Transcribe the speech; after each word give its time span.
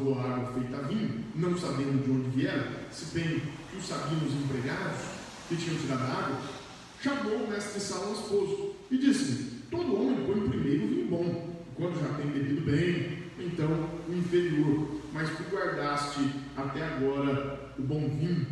provou 0.00 0.18
a 0.18 0.24
água 0.24 0.52
feita 0.54 0.88
vinho, 0.88 1.24
não 1.34 1.56
sabendo 1.56 2.02
de 2.02 2.10
onde 2.10 2.30
viera, 2.30 2.88
se 2.90 3.14
bem 3.14 3.42
que 3.70 3.76
o 3.76 3.82
sabiam 3.82 4.24
os 4.26 4.34
empregados 4.34 5.00
que 5.48 5.56
tinham 5.56 5.78
tirado 5.78 6.02
a 6.02 6.24
água, 6.24 6.40
chamou 7.02 7.44
o 7.44 7.50
mestre 7.50 7.80
Sala 7.80 8.06
ao 8.06 8.12
esposo 8.14 8.74
e 8.90 8.96
disse-lhe: 8.96 9.60
Todo 9.70 9.94
homem 9.94 10.24
põe 10.26 10.48
primeiro 10.48 10.84
o 10.84 10.88
vinho 10.88 11.06
bom, 11.08 11.64
quando 11.74 12.00
já 12.00 12.14
tem 12.14 12.30
bebido 12.30 12.62
bem, 12.62 13.18
então 13.38 13.90
o 14.08 14.14
inferior. 14.14 15.00
Mas 15.12 15.28
tu 15.30 15.42
guardaste 15.50 16.20
até 16.56 16.82
agora 16.84 17.72
o 17.78 17.82
bom 17.82 18.08
vinho. 18.08 18.46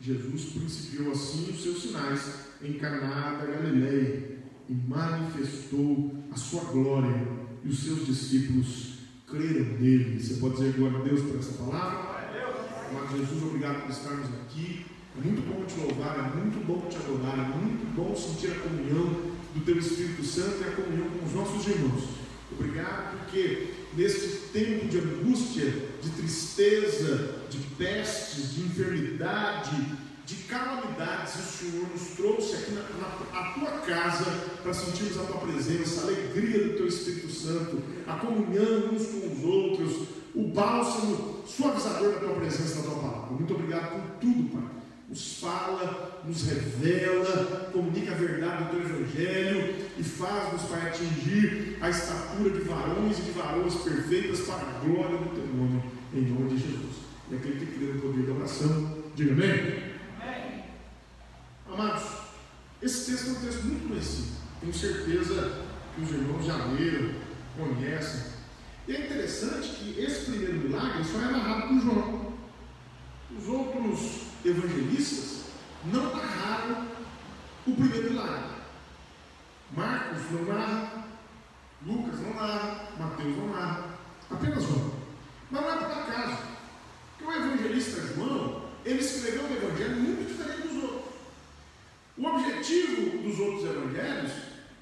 Jesus 0.00 0.52
principiou 0.52 1.12
assim 1.12 1.50
os 1.50 1.62
seus 1.62 1.82
sinais 1.82 2.46
em 2.62 2.74
Caná 2.74 3.38
da 3.40 3.46
Galileia 3.46 4.38
e 4.68 4.74
manifestou 4.74 6.14
a 6.30 6.36
sua 6.36 6.64
glória 6.64 7.26
e 7.64 7.68
os 7.68 7.82
seus 7.82 8.06
discípulos 8.06 8.95
creram 9.26 9.78
nele. 9.78 10.22
Você 10.22 10.34
pode 10.34 10.56
dizer 10.56 10.72
glória 10.72 10.98
a 10.98 11.02
Deus 11.02 11.20
por 11.22 11.38
essa 11.38 11.52
palavra? 11.52 12.16
Mas 12.92 13.10
Jesus, 13.10 13.42
obrigado 13.42 13.82
por 13.82 13.90
estarmos 13.90 14.28
aqui. 14.28 14.86
É 15.18 15.24
muito 15.24 15.42
bom 15.42 15.64
te 15.64 15.80
louvar, 15.80 16.18
é 16.18 16.36
muito 16.36 16.64
bom 16.66 16.88
te 16.88 16.96
adorar, 16.96 17.38
é 17.38 17.56
muito 17.56 17.94
bom 17.96 18.14
sentir 18.14 18.52
a 18.52 18.60
comunhão 18.60 19.34
do 19.54 19.64
Teu 19.64 19.78
Espírito 19.78 20.24
Santo 20.24 20.62
e 20.62 20.68
a 20.68 20.72
comunhão 20.72 21.08
com 21.10 21.26
os 21.26 21.32
nossos 21.32 21.66
irmãos. 21.66 22.04
Obrigado 22.52 23.18
porque 23.18 23.70
neste 23.96 24.48
tempo 24.52 24.86
de 24.86 24.98
angústia, 24.98 25.72
de 26.02 26.10
tristeza, 26.10 27.42
de 27.50 27.58
pestes, 27.76 28.54
de 28.54 28.62
enfermidade, 28.62 29.74
de 30.26 30.34
calamidades, 30.48 31.36
o 31.36 31.38
Senhor 31.38 31.88
nos 31.88 32.08
trouxe 32.16 32.56
aqui 32.56 32.72
na, 32.72 32.82
na 32.82 33.52
tua 33.52 33.70
casa 33.82 34.24
para 34.60 34.74
sentirmos 34.74 35.20
a 35.20 35.24
tua 35.24 35.40
presença, 35.42 36.00
a 36.00 36.04
alegria 36.04 36.64
do 36.64 36.76
teu 36.76 36.88
Espírito 36.88 37.30
Santo, 37.30 37.80
a 38.08 38.14
comunhão 38.14 38.92
uns 38.92 39.06
com 39.06 39.32
os 39.32 39.44
outros, 39.44 40.08
o 40.34 40.48
bálsamo 40.48 41.44
suavizador 41.46 42.14
da 42.14 42.18
tua 42.18 42.34
presença, 42.34 42.82
da 42.82 42.82
tua 42.82 42.98
palavra. 42.98 43.36
Muito 43.36 43.54
obrigado 43.54 43.92
por 43.92 44.20
tudo, 44.20 44.50
Pai. 44.50 44.76
Nos 45.08 45.38
fala, 45.38 46.20
nos 46.24 46.42
revela, 46.42 47.70
comunica 47.72 48.10
a 48.10 48.16
verdade 48.16 48.64
do 48.64 48.70
teu 48.70 48.80
Evangelho 48.80 49.76
e 49.96 50.02
faz-nos, 50.02 50.62
Pai, 50.62 50.88
atingir 50.88 51.78
a 51.80 51.88
estatura 51.88 52.50
de 52.50 52.60
varões 52.62 53.16
e 53.20 53.22
de 53.22 53.30
varoas 53.30 53.74
perfeitas 53.76 54.40
para 54.40 54.56
a 54.56 54.80
glória 54.84 55.18
do 55.18 55.36
teu 55.36 55.46
nome, 55.54 55.80
em 56.12 56.22
nome 56.22 56.48
de 56.48 56.56
Jesus. 56.56 56.96
E 57.30 57.36
aquele 57.36 57.64
que 57.64 57.78
crê 57.78 57.92
no 57.92 58.00
poder 58.00 58.26
da 58.26 58.32
oração, 58.32 58.96
diga 59.14 59.32
amém. 59.32 59.95
Amados, 61.78 62.04
esse 62.80 63.10
texto 63.10 63.28
é 63.28 63.32
um 63.32 63.34
texto 63.34 63.64
muito 63.64 63.88
conhecido. 63.88 64.28
Tenho 64.60 64.72
certeza 64.72 65.66
que 65.94 66.00
os 66.00 66.10
irmãos 66.10 66.46
já 66.46 66.56
leram, 66.56 67.12
conhecem. 67.54 68.32
E 68.88 68.96
é 68.96 69.04
interessante 69.04 69.68
que 69.74 70.00
esse 70.00 70.30
primeiro 70.30 70.54
milagre 70.54 71.04
só 71.04 71.18
é 71.18 71.30
narrado 71.32 71.68
por 71.68 71.80
João. 71.82 72.32
Os 73.38 73.46
outros 73.46 74.22
evangelistas 74.42 75.50
não 75.92 76.16
narraram 76.16 76.86
o 77.66 77.72
primeiro 77.74 78.10
milagre. 78.10 78.56
Marcos 79.76 80.30
não 80.30 80.44
narra, 80.46 81.04
Lucas 81.86 82.20
não 82.20 82.34
narra, 82.36 82.88
Mateus 82.98 83.36
não 83.36 83.48
narra, 83.48 83.98
apenas 84.30 84.64
João. 84.64 84.92
Mas 85.50 85.60
não 85.60 85.70
é 85.70 85.76
por 85.76 85.92
acaso. 85.92 86.38
Porque 87.18 87.24
o 87.24 87.36
evangelista 87.36 88.14
João, 88.14 88.62
ele 88.82 89.00
escreveu 89.00 89.42
um 89.42 89.56
evangelho 89.56 89.96
muito 89.96 90.26
diferente 90.26 90.68
dos 90.68 90.82
outros. 90.82 91.05
Outros 93.46 93.64
evangelhos 93.64 94.32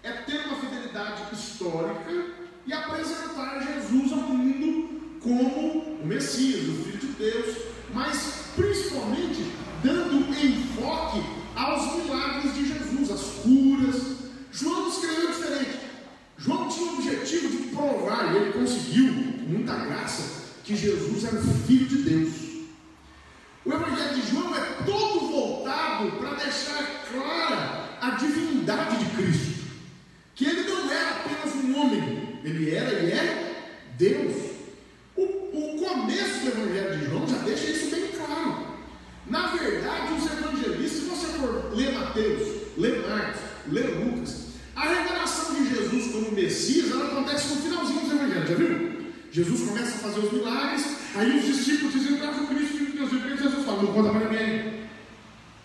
é 0.03 0.11
ter 0.11 0.47
uma 0.47 0.57
fidelidade 0.57 1.23
histórica 1.35 2.27
e 2.67 2.73
apresentar 2.73 3.61
Jesus 3.61 4.13
ao 4.13 4.21
mundo 4.21 5.19
como 5.21 6.01
o 6.03 6.07
Messias, 6.07 6.67
o 6.69 6.85
Filho 6.85 6.99
de 6.99 7.07
Deus, 7.09 7.57
mas 7.93 8.53
principalmente 8.57 9.53
dando 9.83 10.31
enfoque 10.31 11.23
aos 11.55 12.05
milagres 12.05 12.55
de 12.55 12.69
Jesus, 12.69 13.11
as 13.11 13.21
curas. 13.43 14.15
João 14.51 14.89
escreveu 14.89 15.29
diferente. 15.29 15.79
João 16.39 16.69
tinha 16.69 16.91
o 16.91 16.95
objetivo 16.95 17.49
de 17.49 17.69
provar, 17.69 18.33
e 18.33 18.37
ele 18.37 18.53
conseguiu, 18.53 19.13
com 19.13 19.51
muita 19.51 19.75
graça, 19.75 20.55
que 20.65 20.75
Jesus 20.75 21.25
era 21.25 21.37
o 21.37 21.43
Filho 21.67 21.87
de 21.87 21.97
Deus. 21.99 22.33
O 23.65 23.73
Evangelho 23.73 24.15
de 24.15 24.31
João 24.31 24.55
é 24.55 24.61
todo 24.85 25.21
voltado 25.21 26.13
para 26.13 26.35
deixar 26.35 27.05
clara 27.11 27.85
a 28.01 28.11
divindade 28.11 28.99
de 28.99 29.17
Cristo. 29.17 29.65
Que 30.35 30.45
ele 30.45 30.69
não 30.69 30.91
era 30.91 31.11
apenas 31.11 31.55
um 31.55 31.81
homem, 31.81 32.41
ele 32.45 32.75
era 32.75 32.93
e 32.93 33.11
é 33.11 33.73
Deus. 33.97 34.35
O, 35.17 35.23
o 35.23 35.79
começo 35.79 36.41
do 36.41 36.49
Evangelho 36.49 36.99
de 36.99 37.05
João 37.07 37.27
já 37.27 37.39
deixa 37.39 37.71
isso 37.71 37.91
bem 37.91 38.09
claro. 38.09 38.67
Na 39.27 39.47
verdade, 39.47 40.13
os 40.13 40.27
evangelistas, 40.27 41.01
se 41.01 41.07
você 41.07 41.27
for 41.39 41.73
ler 41.75 41.95
Mateus, 41.95 42.49
ler 42.77 43.09
Marcos, 43.09 43.41
ler 43.69 44.05
Lucas, 44.05 44.49
a 44.77 44.89
revelação 44.89 45.55
de 45.55 45.71
Jesus 45.71 46.13
como 46.13 46.33
Messias, 46.33 46.91
ela 46.91 47.07
acontece 47.07 47.55
no 47.55 47.63
finalzinho 47.63 48.01
dos 48.01 48.13
evangelhos, 48.13 48.49
já 48.51 48.55
viu? 48.57 49.05
Jesus 49.33 49.69
começa 49.69 49.95
a 49.97 50.11
fazer 50.11 50.21
os 50.21 50.33
milagres, 50.33 50.87
aí 51.15 51.39
os 51.39 51.45
discípulos 51.47 51.93
dizem, 51.95 52.19
traz 52.19 52.37
o 52.39 52.47
Cristo, 52.49 52.77
filho 52.77 52.93
de 52.93 52.99
Deus, 52.99 53.13
e 53.13 53.43
Jesus 53.43 53.65
fala, 53.65 53.83
não 53.83 53.93
conta 53.93 54.11
para 54.11 54.29
ninguém. 54.29 54.85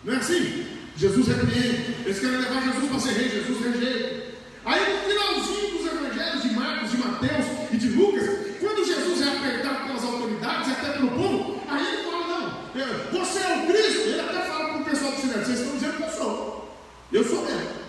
Não 0.04 0.14
é 0.14 0.16
assim? 0.16 0.66
Jesus 0.96 1.28
é 1.28 1.32
ninguém, 1.42 1.96
eles 2.04 2.18
querem 2.18 2.36
levar 2.36 2.62
Jesus 2.62 2.88
para 2.88 2.98
ser 2.98 3.12
rei, 3.12 3.28
Jesus 3.28 3.64
rejeita. 3.64 4.30
Aí 4.64 4.80
no 4.92 4.98
finalzinho 5.08 5.78
dos 5.78 5.86
evangelhos 5.86 6.42
de 6.42 6.50
Marcos, 6.50 6.90
de 6.90 6.96
Mateus 6.98 7.46
e 7.72 7.76
de 7.76 7.88
Lucas, 7.90 8.28
quando 8.60 8.84
Jesus 8.84 9.22
é 9.22 9.36
apertado 9.36 9.86
pelas 9.86 10.04
autoridades 10.04 10.68
e 10.68 10.72
até 10.72 10.92
pelo 10.92 11.10
povo, 11.12 11.62
aí 11.68 11.86
ele 11.86 12.02
fala, 12.02 12.26
não, 12.26 12.80
é, 12.80 13.10
você 13.12 13.38
é 13.38 13.56
o 13.56 13.66
Cristo, 13.66 14.08
ele 14.08 14.20
até 14.20 14.42
fala 14.46 14.68
para 14.68 14.78
o 14.78 14.84
pessoal 14.84 15.12
do 15.12 15.20
cinema, 15.20 15.44
vocês 15.44 15.60
estão 15.60 15.74
dizendo 15.74 15.96
que 15.96 16.02
eu 16.02 16.10
sou. 16.10 16.78
Eu 17.12 17.24
sou 17.24 17.44
mesmo. 17.44 17.80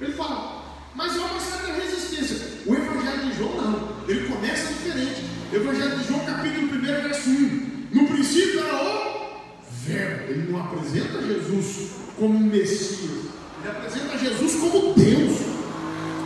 Ele 0.00 0.12
fala, 0.12 0.64
mas 0.94 1.16
há 1.16 1.24
uma 1.24 1.40
certa 1.40 1.72
resistência. 1.72 2.36
O 2.66 2.74
Evangelho 2.74 3.30
de 3.30 3.36
João 3.36 3.56
não. 3.60 3.88
Ele 4.08 4.28
começa 4.28 4.72
diferente. 4.72 5.24
Evangelho 5.52 5.98
de 5.98 6.08
João, 6.08 6.20
capítulo 6.20 6.66
1, 6.66 6.80
verso 6.80 7.30
1. 7.30 7.88
No 7.92 8.08
princípio 8.08 8.60
era 8.60 8.82
o 8.82 9.40
Verbo. 9.84 10.30
Ele 10.30 10.52
não 10.52 10.60
apresenta 10.60 11.22
Jesus 11.22 11.90
como 12.18 12.38
Messias. 12.38 13.30
Ele 13.60 13.70
apresenta 13.70 14.18
Jesus 14.18 14.54
como 14.56 14.94
Deus. 14.94 15.38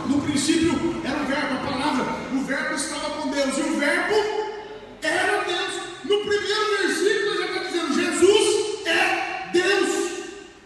No 0.07 0.21
princípio 0.21 1.01
era 1.03 1.21
o 1.21 1.25
Verbo, 1.25 1.53
a 1.53 1.71
palavra. 1.71 2.05
O 2.33 2.43
Verbo 2.43 2.75
estava 2.75 3.09
com 3.21 3.29
Deus. 3.29 3.57
E 3.57 3.61
o 3.61 3.79
Verbo 3.79 4.15
era 5.01 5.43
Deus. 5.43 5.73
No 6.03 6.19
primeiro 6.19 6.77
versículo 6.81 7.31
ele 7.31 7.37
já 7.37 7.45
está 7.45 7.63
dizendo: 7.63 8.01
Jesus 8.01 8.87
é 8.87 9.49
Deus. 9.51 9.89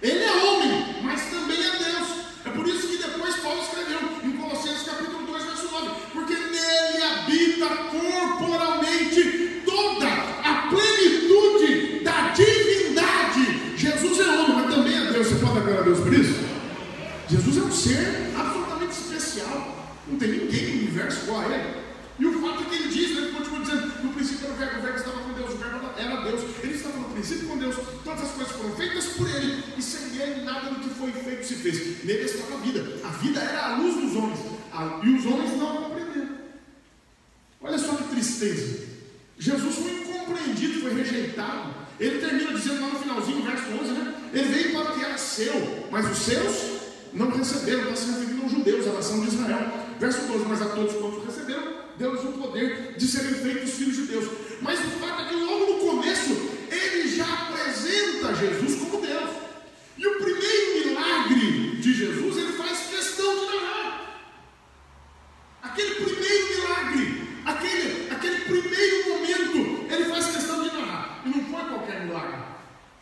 Ele 0.01 0.23
é 0.23 0.31
homem, 0.43 0.85
mas 1.03 1.21
também 1.29 1.57
é 1.57 1.71
Deus. 1.77 2.07
É 2.45 2.49
por 2.49 2.67
isso 2.67 2.87
que 2.87 2.97
depois 2.97 3.35
Paulo 3.37 3.61
escreveu 3.61 3.99
em 4.23 4.31
Colossenses 4.31 4.83
capítulo 4.83 5.25
2, 5.27 5.43
verso 5.43 5.71
9: 5.71 5.89
Porque 6.13 6.33
nele 6.33 7.03
habita 7.03 7.67
corporalmente 7.91 9.61
toda 9.65 10.07
a 10.07 10.67
plenitude 10.69 12.03
da 12.03 12.29
divindade. 12.29 13.77
Jesus 13.77 14.19
é 14.19 14.23
homem, 14.23 14.55
mas 14.55 14.75
também 14.75 14.95
é 14.95 15.11
Deus. 15.11 15.29
ser 17.79 18.33
absolutamente 18.35 18.91
especial. 18.91 19.95
Não 20.07 20.17
tem 20.17 20.29
ninguém 20.29 20.67
no 20.67 20.81
universo 20.83 21.23
igual 21.23 21.41
a 21.41 21.45
ele. 21.45 21.79
E 22.19 22.25
o 22.25 22.41
fato 22.41 22.63
é 22.63 22.65
que 22.65 22.75
ele 22.75 22.89
diz, 22.89 23.15
né, 23.15 23.21
ele 23.21 23.31
continua 23.31 23.59
dizendo, 23.61 24.03
no 24.03 24.13
princípio 24.13 24.45
era 24.45 24.53
o 24.53 24.57
verbo, 24.57 24.79
o 24.79 24.81
verbo 24.81 24.97
estava 24.97 25.19
com 25.21 25.33
Deus, 25.33 25.53
o 25.53 25.57
verbo 25.57 25.89
era 25.97 26.21
Deus. 26.21 26.41
Ele 26.61 26.73
estava 26.73 26.97
no 26.97 27.09
princípio 27.09 27.47
com 27.47 27.57
Deus, 27.57 27.75
todas 28.03 28.21
as 28.23 28.31
coisas 28.31 28.53
foram 28.53 28.75
feitas 28.75 29.05
por 29.05 29.29
ele, 29.29 29.63
e 29.77 29.81
sem 29.81 30.21
ele 30.21 30.41
nada 30.43 30.69
do 30.71 30.81
que 30.81 30.89
foi 30.89 31.11
feito 31.13 31.45
se 31.45 31.55
fez. 31.55 32.03
Nele 32.03 32.23
estava 32.23 32.55
a 32.55 32.57
vida. 32.57 32.99
A 33.05 33.07
vida 33.07 33.39
era 33.39 33.67
a 33.67 33.77
luz 33.77 33.95
dos 33.95 34.15
homens, 34.17 34.39
e 35.03 35.09
os 35.09 35.25
homens 35.25 35.57
não 35.57 35.83
compreenderam. 35.83 36.29
Olha 37.61 37.77
só 37.77 37.95
que 37.95 38.03
tristeza. 38.09 38.89
Jesus 39.37 39.75
foi 39.75 39.91
incompreendido, 39.91 40.81
foi 40.81 40.93
rejeitado. 40.93 41.73
Ele 41.97 42.19
termina 42.19 42.53
dizendo 42.53 42.81
lá 42.81 42.87
no 42.87 42.99
finalzinho, 42.99 43.43
verso 43.43 43.63
11, 43.81 43.91
né? 43.91 44.15
Ele 44.33 44.47
veio 44.49 44.71
para 44.73 44.91
o 44.91 44.99
que 44.99 45.05
era 45.05 45.17
seu, 45.17 45.87
mas 45.89 46.09
os 46.11 46.17
seus 46.17 46.79
não 47.13 47.29
receberam, 47.31 47.83
está 47.83 47.95
se 47.95 48.11
referindo 48.11 48.43
aos 48.43 48.51
judeus, 48.51 48.87
a 48.87 48.93
nação 48.93 49.21
de 49.21 49.27
Israel. 49.27 49.89
Verso 49.99 50.21
12, 50.27 50.45
mas 50.45 50.61
a 50.61 50.65
todos 50.65 50.93
quantos 50.95 51.25
receberam, 51.25 51.73
deu-lhes 51.97 52.23
o 52.23 52.33
poder 52.33 52.95
de 52.97 53.07
serem 53.07 53.33
feitos 53.33 53.71
filhos 53.71 53.95
de 53.95 54.03
Deus. 54.03 54.29
Mas 54.61 54.79
o 54.79 54.89
fato 54.99 55.21
é 55.21 55.25
que 55.25 55.35
logo 55.35 55.73
no 55.73 55.79
começo, 55.79 56.31
ele 56.71 57.15
já 57.15 57.25
apresenta 57.25 58.35
Jesus 58.35 58.81
como 58.81 59.05
Deus. 59.05 59.29
E 59.97 60.07
o 60.07 60.15
primeiro 60.19 60.87
milagre 60.87 61.77
de 61.77 61.93
Jesus, 61.93 62.37
ele 62.37 62.53
faz 62.53 62.79
questão 62.89 63.35
de 63.35 63.45
narrar. 63.47 64.21
Aquele 65.79 65.95
primeiro 65.95 66.47
milagre, 66.49 67.21
aquele, 67.45 68.11
aquele 68.11 68.39
primeiro 68.41 69.09
momento, 69.09 69.85
ele 69.89 70.05
faz 70.09 70.25
questão 70.25 70.61
de 70.61 70.75
narrar. 70.75 71.21
E 71.25 71.29
não 71.29 71.41
foi 71.45 71.63
qualquer 71.69 72.05
milagre. 72.05 72.39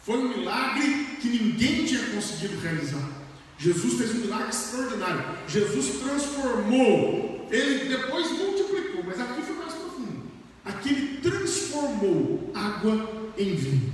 Foi 0.05 0.17
um 0.19 0.37
milagre 0.37 1.07
que 1.19 1.27
ninguém 1.27 1.85
tinha 1.85 2.03
conseguido 2.09 2.59
realizar. 2.59 3.09
Jesus 3.57 3.95
fez 3.95 4.11
um 4.11 4.19
milagre 4.19 4.49
extraordinário. 4.49 5.25
Jesus 5.47 5.99
transformou. 6.03 7.47
Ele 7.49 7.89
depois 7.89 8.29
multiplicou, 8.31 9.03
mas 9.05 9.19
aqui 9.19 9.41
foi 9.41 9.55
mais 9.55 9.73
profundo. 9.73 10.21
Aqui 10.63 10.89
ele 10.89 11.17
transformou 11.17 12.51
água 12.53 13.31
em 13.39 13.55
vinho. 13.55 13.93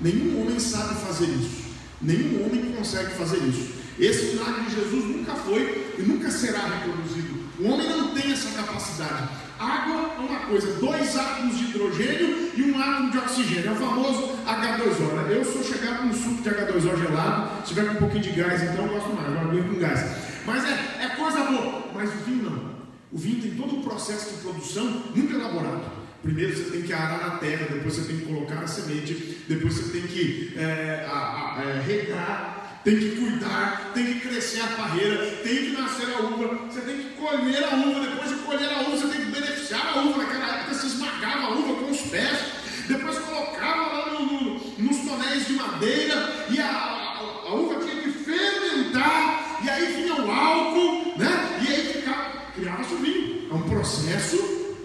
Nenhum 0.00 0.40
homem 0.40 0.58
sabe 0.58 0.94
fazer 1.04 1.26
isso. 1.26 1.64
Nenhum 2.00 2.46
homem 2.46 2.72
consegue 2.72 3.10
fazer 3.10 3.36
isso. 3.46 3.74
Esse 3.98 4.34
milagre 4.34 4.64
de 4.64 4.76
Jesus 4.76 5.04
nunca 5.04 5.34
foi 5.34 5.94
e 5.98 6.02
nunca 6.02 6.30
será 6.30 6.60
reproduzido. 6.60 7.43
O 7.58 7.68
homem 7.68 7.88
não 7.88 8.08
tem 8.08 8.32
essa 8.32 8.50
capacidade. 8.50 9.28
Água 9.58 10.12
é 10.16 10.20
uma 10.20 10.40
coisa, 10.40 10.72
dois 10.80 11.16
átomos 11.16 11.56
de 11.56 11.64
hidrogênio 11.64 12.50
e 12.56 12.62
um 12.62 12.80
átomo 12.80 13.10
de 13.12 13.18
oxigênio. 13.18 13.68
É 13.68 13.72
o 13.72 13.76
famoso 13.76 14.36
H2O. 14.44 15.30
Eu 15.30 15.44
sou 15.44 15.62
chegado 15.62 15.98
com 15.98 16.08
um 16.08 16.14
suco 16.14 16.42
de 16.42 16.50
H2O 16.50 16.98
gelado. 17.00 17.62
Se 17.62 17.74
tiver 17.74 17.86
com 17.86 17.94
um 17.94 17.98
pouquinho 17.98 18.22
de 18.22 18.30
gás, 18.30 18.62
então 18.62 18.86
eu 18.86 18.92
gosto 18.94 19.12
mais. 19.12 19.32
Eu 19.32 19.40
abro 19.40 19.64
com 19.64 19.78
gás. 19.78 20.00
Mas 20.44 20.64
é, 20.64 21.04
é 21.04 21.08
coisa 21.16 21.44
boa. 21.44 21.84
Mas 21.94 22.10
o 22.10 22.16
vinho 22.24 22.50
não. 22.50 22.74
O 23.12 23.18
vinho 23.18 23.40
tem 23.40 23.54
todo 23.54 23.76
um 23.76 23.82
processo 23.82 24.34
de 24.34 24.40
produção 24.40 24.84
muito 25.14 25.32
elaborado. 25.32 26.04
Primeiro 26.24 26.56
você 26.56 26.70
tem 26.70 26.82
que 26.82 26.92
arar 26.92 27.26
a 27.26 27.30
terra, 27.36 27.66
depois 27.70 27.94
você 27.94 28.08
tem 28.08 28.16
que 28.16 28.24
colocar 28.24 28.60
a 28.60 28.66
semente, 28.66 29.44
depois 29.46 29.74
você 29.74 29.92
tem 29.92 30.08
que 30.08 30.54
é, 30.56 31.06
a, 31.06 31.58
a, 31.58 31.62
é, 31.62 31.80
regar, 31.82 32.63
tem 32.84 32.98
que 32.98 33.16
cuidar, 33.16 33.92
tem 33.94 34.04
que 34.04 34.20
crescer 34.20 34.60
a 34.60 34.66
parreira, 34.66 35.16
tem 35.42 35.56
que 35.56 35.70
nascer 35.70 36.06
a 36.14 36.20
uva, 36.20 36.68
você 36.68 36.82
tem 36.82 36.98
que 36.98 37.10
colher 37.14 37.64
a 37.64 37.76
uva, 37.76 38.00
depois 38.00 38.28
de 38.28 38.36
colher 38.44 38.70
a 38.70 38.82
uva, 38.82 38.90
você 38.90 39.08
tem 39.08 39.24
que 39.24 39.32
beneficiar 39.32 39.86
a 39.86 40.00
uva. 40.02 40.18
Naquela 40.18 40.58
época 40.58 40.74
se 40.74 40.86
esmagava 40.86 41.46
a 41.46 41.54
uva 41.54 41.74
com 41.82 41.90
os 41.90 42.00
pés, 42.02 42.38
depois 42.86 43.18
colocava 43.20 43.86
lá 43.86 44.12
no, 44.12 44.26
no, 44.26 44.78
nos 44.78 44.98
tonéis 44.98 45.46
de 45.46 45.54
madeira 45.54 46.46
e 46.50 46.60
a, 46.60 46.66
a, 46.66 47.48
a 47.48 47.54
uva 47.54 47.80
tinha 47.80 48.02
que 48.02 48.10
fermentar, 48.10 49.60
e 49.64 49.70
aí 49.70 50.02
vinha 50.02 50.22
o 50.22 50.30
álcool, 50.30 51.18
né? 51.18 51.60
E 51.62 51.72
aí 51.72 51.92
ficava, 51.94 52.52
criava-se 52.54 52.92
o 52.92 52.98
vinho. 52.98 53.48
É 53.50 53.54
um 53.54 53.62
processo 53.62 54.36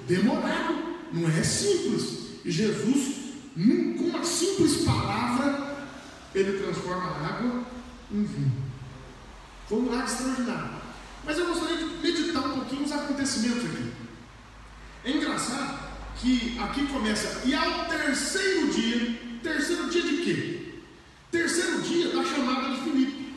demorado 0.07 0.89
não 1.11 1.27
é 1.27 1.43
simples. 1.43 2.39
E 2.45 2.51
Jesus, 2.51 3.15
com 3.55 4.03
uma 4.05 4.23
simples 4.23 4.85
palavra, 4.85 5.87
ele 6.33 6.59
transforma 6.59 7.03
a 7.03 7.27
água 7.27 7.78
vinho. 8.11 8.51
Foi 9.67 9.77
um 9.77 9.81
milagre 9.83 10.11
extraordinário. 10.11 10.69
Mas 11.25 11.37
eu 11.37 11.47
gostaria 11.47 11.77
de 11.77 11.85
meditar 11.85 12.45
um 12.47 12.55
pouquinho 12.55 12.85
os 12.85 12.91
acontecimentos 12.91 13.65
aqui. 13.65 13.91
É 15.05 15.11
engraçado 15.11 15.89
que 16.19 16.57
aqui 16.59 16.87
começa, 16.87 17.41
e 17.45 17.53
ao 17.53 17.85
terceiro 17.85 18.69
dia, 18.69 19.19
terceiro 19.41 19.89
dia 19.89 20.01
de 20.01 20.17
quê? 20.17 20.73
Terceiro 21.31 21.81
dia 21.81 22.09
da 22.09 22.23
chamada 22.23 22.69
de 22.75 22.81
Filipe, 22.81 23.33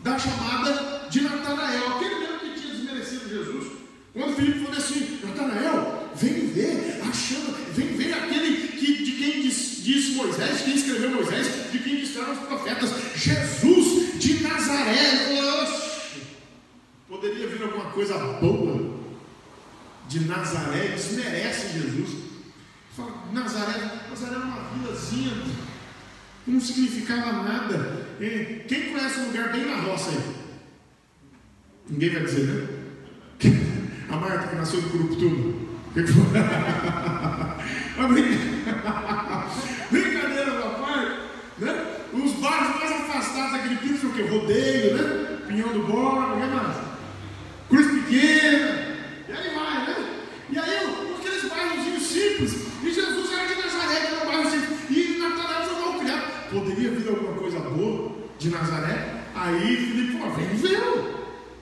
da 0.00 0.18
chamada 0.18 1.08
de 1.10 1.20
Natanael, 1.22 1.96
aquele 1.96 2.14
mesmo 2.16 2.38
que 2.38 2.60
tinha 2.60 2.74
desmerecido 2.74 3.28
Jesus. 3.28 3.72
Quando 4.12 4.36
Filipe 4.36 4.60
falou 4.60 4.78
assim: 4.78 5.20
Natanael, 5.24 6.06
Vem 6.16 6.46
ver 6.46 7.02
a 7.06 7.12
chama, 7.12 7.52
vem 7.74 7.88
ver 7.88 8.14
aquele 8.14 8.68
que, 8.68 9.04
de 9.04 9.12
quem 9.12 9.42
disse, 9.42 9.82
disse 9.82 10.12
Moisés, 10.12 10.62
quem 10.62 10.74
escreveu 10.74 11.10
Moisés, 11.10 11.70
de 11.70 11.78
quem 11.78 11.96
disseram 11.96 12.32
os 12.32 12.38
profetas, 12.38 12.90
Jesus 13.14 14.18
de 14.18 14.42
Nazaré. 14.42 15.60
Oxe, 15.60 16.22
poderia 17.06 17.46
vir 17.48 17.62
alguma 17.62 17.90
coisa 17.90 18.16
boa 18.16 18.96
de 20.08 20.20
Nazaré, 20.20 20.88
desmerece 20.88 21.74
Jesus. 21.74 22.24
Fala, 22.96 23.12
Nazaré, 23.30 24.06
Nazaré 24.08 24.36
era 24.36 24.44
uma 24.44 24.70
vilazinha, 24.70 25.32
significava 27.06 27.42
nada. 27.42 28.06
Quem 28.66 28.90
conhece 28.90 29.20
um 29.20 29.26
lugar 29.26 29.52
bem 29.52 29.66
na 29.66 29.76
roça 29.76 30.10
aí? 30.10 30.18
Ninguém 31.88 32.10
vai 32.10 32.24
dizer, 32.24 32.46
né? 32.46 32.66
A 34.10 34.16
Marta 34.16 34.48
que 34.48 34.56
nasceu 34.56 34.80
em 34.80 34.88
Curuptuba. 34.88 35.66
Brincadeira 39.90 40.50
da 40.50 40.66
né? 41.58 41.86
Os 42.12 42.32
bairros 42.32 42.76
mais 42.76 42.92
afastados 42.92 43.52
daquele 43.52 43.76
piso, 43.76 44.08
o 44.08 44.12
que? 44.12 44.20
Rodeio, 44.22 44.96
né? 44.96 45.38
Pinhão 45.48 45.72
do 45.72 45.84
Borba, 45.84 46.34
o 46.34 46.40
que 46.40 46.46
mais? 46.46 46.76
Cruz 47.68 47.86
Pequena, 47.86 48.96
e 49.28 49.32
aí 49.32 49.54
vai, 49.54 49.86
né? 49.86 49.94
E 50.50 50.58
aí, 50.58 50.76
aqueles 51.18 51.44
bairros 51.48 51.86
simples, 52.06 52.52
e 52.82 52.92
Jesus 52.92 53.32
era 53.32 53.46
de 53.46 53.54
Nazaré, 53.54 54.00
que 54.00 54.06
era 54.06 54.22
um 54.22 54.26
bairro 54.26 54.50
simples, 54.50 54.78
e 54.90 55.18
Natanael 55.18 55.64
foi 55.64 55.80
mal 55.80 55.94
criado. 55.98 56.26
Poderia 56.50 56.90
vir 56.90 57.08
alguma 57.08 57.32
coisa 57.34 57.60
boa 57.60 58.16
de 58.38 58.50
Nazaré? 58.50 59.24
Aí 59.34 59.76
Filipe 59.76 60.18
falou: 60.18 60.34
vem 60.34 60.56
ver, 60.56 60.80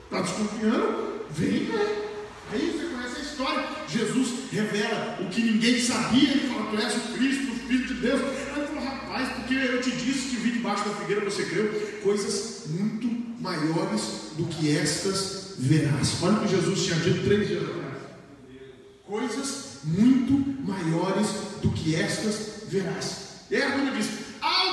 está 0.05 0.21
desconfiando? 0.21 1.25
Vem 1.31 1.65
ver. 1.65 2.05
Aí 2.51 2.71
você 2.71 2.85
conhece 2.85 3.19
a 3.19 3.23
história. 3.23 3.65
Jesus 3.87 4.51
revela 4.51 5.17
o 5.21 5.29
que 5.29 5.41
ninguém 5.41 5.79
sabia. 5.79 6.31
Ele 6.31 6.47
fala: 6.47 6.71
Tu 6.71 6.77
és 6.77 6.95
o 6.95 7.13
Cristo, 7.13 7.51
o 7.51 7.55
Filho 7.55 7.87
de 7.87 7.93
Deus. 7.95 8.21
Aí 8.21 8.57
ele 8.57 8.67
falou: 8.67 8.83
Rapaz, 8.83 9.29
porque 9.33 9.53
eu 9.53 9.81
te 9.81 9.91
disse 9.91 10.29
que 10.29 10.35
vi 10.37 10.51
debaixo 10.51 10.87
da 10.87 10.95
figueira, 10.95 11.25
você 11.25 11.43
creu. 11.43 11.99
Coisas 12.03 12.63
muito 12.67 13.07
maiores 13.41 14.31
do 14.37 14.45
que 14.45 14.75
estas 14.75 15.55
verás. 15.57 16.17
Olha 16.21 16.37
o 16.37 16.41
que 16.41 16.47
Jesus 16.49 16.85
tinha 16.85 16.99
dito 16.99 17.25
três 17.25 17.47
dias 17.47 17.63
atrás. 17.63 17.95
Coisas 19.05 19.79
muito 19.83 20.33
maiores 20.65 21.27
do 21.61 21.71
que 21.71 21.95
estas 21.95 22.63
verás. 22.69 23.25
E 23.49 23.55
aí 23.55 23.63
a 23.63 23.69
Bíblia 23.69 23.93
diz: 23.93 24.24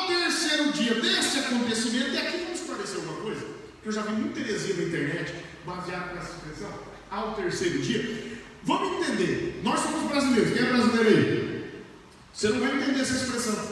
Ao 0.03 0.09
terceiro 0.09 0.73
dia 0.73 0.95
desse 0.95 1.39
acontecimento, 1.39 2.11
e 2.11 2.19
aqui 2.19 2.39
vamos 2.39 2.61
esclarecer 2.61 2.97
alguma 2.97 3.21
coisa, 3.21 3.47
que 3.81 3.89
eu 3.89 3.93
já 3.93 4.03
vi 4.03 4.15
muita 4.15 4.41
heresia 4.41 4.75
na 4.75 4.83
internet, 4.83 5.33
baseado 5.65 6.17
nessa 6.17 6.33
expressão 6.33 6.73
ao 7.09 7.35
terceiro 7.35 7.79
dia. 7.79 8.41
Vamos 8.65 9.09
entender, 9.09 9.61
nós 9.63 9.79
somos 9.79 10.11
brasileiros, 10.11 10.53
quem 10.55 10.67
é 10.67 10.73
brasileiro 10.73 11.09
aí? 11.09 11.71
Você 12.35 12.49
não 12.49 12.59
vai 12.59 12.83
entender 12.83 13.01
essa 13.01 13.15
expressão, 13.15 13.65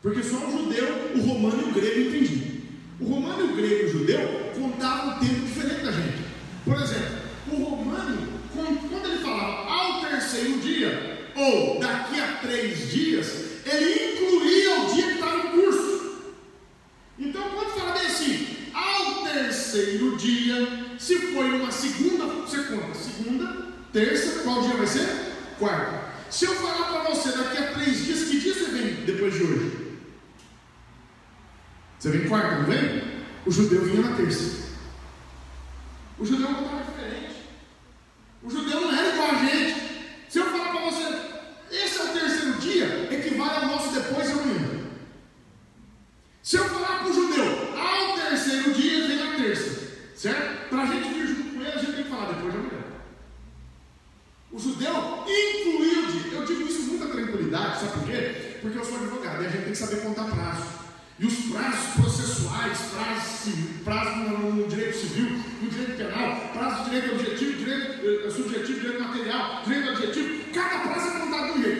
porque 0.00 0.22
só 0.22 0.36
o 0.38 0.50
judeu, 0.50 1.12
o 1.16 1.20
romano 1.20 1.60
e 1.60 1.70
o 1.70 1.74
grego 1.74 2.00
entendiam. 2.00 2.62
O 3.00 3.04
romano 3.04 3.40
e 3.40 3.52
o 3.52 3.56
grego 3.56 3.74
e 3.74 3.84
o 3.84 3.92
judeu 3.92 4.52
contavam 4.58 5.16
um 5.16 5.18
tempo 5.18 5.46
diferente 5.46 5.84
da 5.84 5.92
gente. 5.92 6.24
Por 6.64 6.76
exemplo, 6.76 7.18
o 7.52 7.56
romano, 7.56 8.26
quando 8.54 9.06
ele 9.06 9.22
falava 9.22 9.70
ao 9.70 10.00
terceiro 10.00 10.60
dia, 10.60 11.28
ou 11.36 11.78
daqui 11.78 12.18
a 12.18 12.38
três 12.40 12.90
dias, 12.90 13.48
ele 13.70 14.14
incluía 14.14 14.80
o 14.80 14.94
dia 14.94 15.06
que 15.08 15.12
estava 15.12 15.36
em 15.36 15.50
curso. 15.50 15.98
Então, 17.18 17.50
quando 17.50 17.78
fala 17.78 17.92
bem 17.92 18.06
assim, 18.06 18.46
ao 18.72 19.24
terceiro 19.24 20.16
dia, 20.16 20.96
se 20.98 21.18
foi 21.18 21.50
uma 21.50 21.70
segunda, 21.70 22.24
você 22.24 22.62
conta. 22.62 22.94
Segunda, 23.38 23.66
terça, 23.92 24.42
qual 24.42 24.62
dia 24.62 24.76
vai 24.76 24.86
ser? 24.86 25.06
Quarta. 25.58 26.08
Se 26.30 26.44
eu 26.44 26.54
falar 26.56 26.88
para 26.90 27.14
você 27.14 27.30
daqui 27.30 27.58
a 27.58 27.72
três 27.72 28.04
dias, 28.04 28.28
que 28.28 28.40
dia 28.40 28.52
você 28.52 28.64
vem 28.66 29.04
depois 29.04 29.34
de 29.34 29.42
hoje? 29.44 29.96
Você 31.98 32.10
vem 32.10 32.28
quarta, 32.28 32.58
não 32.58 32.64
vem? 32.64 33.02
O 33.46 33.50
judeu 33.50 33.84
vinha 33.84 34.02
na 34.02 34.16
terça. 34.16 34.68
O 36.18 36.26
judeu 36.26 36.50
não 36.50 36.64
estava 36.64 36.82
diferente. 36.82 37.36
O 38.42 38.50
judeu 38.50 38.80
não 38.80 38.92
era 38.92 39.14
igual 39.14 39.30
a 39.30 39.44
gente. 39.44 39.80
Se 40.28 40.38
eu 40.38 40.46
falar 40.46 40.70
para 40.70 40.90
você, 40.90 41.04
esse 41.70 41.98
é 41.98 42.04
o 42.04 42.08
terceiro 42.08 42.52
dia, 42.58 43.08
equivale 43.14 43.64
ao 43.64 43.66
nosso 43.66 43.94
depois 43.94 44.26
de 44.26 44.32
amanhã. 44.32 44.88
Se 46.42 46.56
eu 46.56 46.64
falar 46.68 46.98
para 46.98 47.08
o 47.08 47.14
judeu, 47.14 47.78
ao 47.78 48.16
terceiro 48.16 48.72
dia, 48.72 49.06
vem 49.06 49.16
na 49.16 49.36
terça, 49.36 49.88
certo? 50.14 50.58
Porque 58.60 58.76
eu 58.76 58.84
sou 58.84 58.96
advogado 58.96 59.42
e 59.42 59.46
a 59.46 59.50
gente 59.50 59.62
tem 59.62 59.67
que 59.67 59.67
saber 59.78 60.02
contar 60.02 60.24
prazo. 60.24 60.78
E 61.20 61.26
os 61.26 61.34
prazos 61.52 61.94
processuais, 61.96 62.78
prazos, 62.92 63.54
prazo 63.84 64.16
no, 64.20 64.54
no, 64.54 64.68
direito 64.68 64.96
civil, 64.96 65.30
no 65.60 65.68
direito 65.68 65.96
penal, 65.96 66.50
prazo 66.52 66.84
de 66.84 66.90
direito 66.90 67.14
objetivo, 67.16 67.58
direito 67.58 68.06
eh, 68.06 68.30
subjetivo, 68.30 68.80
direito 68.80 69.02
material, 69.02 69.62
direito 69.64 69.90
objetivo, 69.90 70.44
cada 70.54 70.78
prazo 70.78 71.08
é 71.08 71.20
contado 71.20 71.52
de 71.54 71.58
um. 71.58 71.77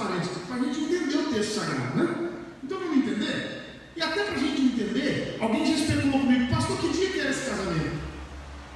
Parênteses? 0.00 0.38
Para 0.46 0.56
a 0.56 0.58
gente 0.60 0.80
entender 0.80 1.16
o 1.16 1.32
texto 1.32 1.54
sagrado, 1.54 1.96
né? 1.96 2.30
Então 2.64 2.78
vamos 2.78 2.96
entender? 2.96 3.60
E 3.96 4.02
até 4.02 4.24
para 4.24 4.34
a 4.34 4.38
gente 4.38 4.62
entender, 4.62 5.36
alguém 5.40 5.66
já 5.66 5.74
especulou 5.74 6.20
comigo, 6.20 6.50
pastor, 6.50 6.78
que 6.78 6.88
dia 6.88 7.10
que 7.10 7.20
era 7.20 7.30
esse 7.30 7.50
casamento? 7.50 8.00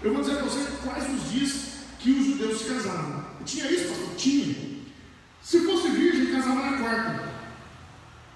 Eu 0.03 0.13
vou 0.13 0.21
dizer 0.21 0.37
para 0.37 0.45
você 0.45 0.67
quais 0.83 1.15
os 1.15 1.31
dias 1.33 1.53
que 1.99 2.11
os 2.11 2.27
judeus 2.27 2.59
se 2.59 2.65
casavam. 2.65 3.25
Tinha 3.45 3.71
isso, 3.71 3.89
pastor? 3.89 4.15
Tinha. 4.17 4.75
Se 5.43 5.61
fosse 5.61 5.89
virgem, 5.89 6.33
casava 6.33 6.71
na 6.71 6.79
quarta. 6.79 7.33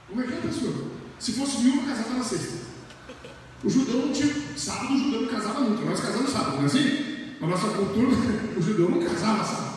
Como 0.08 0.22
é 0.22 0.26
que 0.26 0.32
é, 0.32 0.36
pastor? 0.36 0.74
Se 1.18 1.32
fosse 1.32 1.58
viúva, 1.58 1.88
casava 1.88 2.14
na 2.14 2.24
sexta. 2.24 2.68
O 3.62 3.68
judeu 3.68 4.06
não 4.06 4.12
tinha. 4.12 4.34
Sábado 4.56 4.94
o 4.94 4.98
judeu 4.98 5.22
não 5.22 5.28
casava 5.28 5.60
nunca. 5.60 5.84
Nós 5.84 6.00
casamos 6.00 6.30
sábado, 6.30 6.56
não 6.56 6.62
é 6.62 6.66
assim? 6.66 7.34
Na 7.40 7.46
nossa 7.48 7.68
cultura, 7.68 8.16
o 8.56 8.62
judeu 8.62 8.88
não 8.88 9.00
casava 9.00 9.44
sábado. 9.44 9.67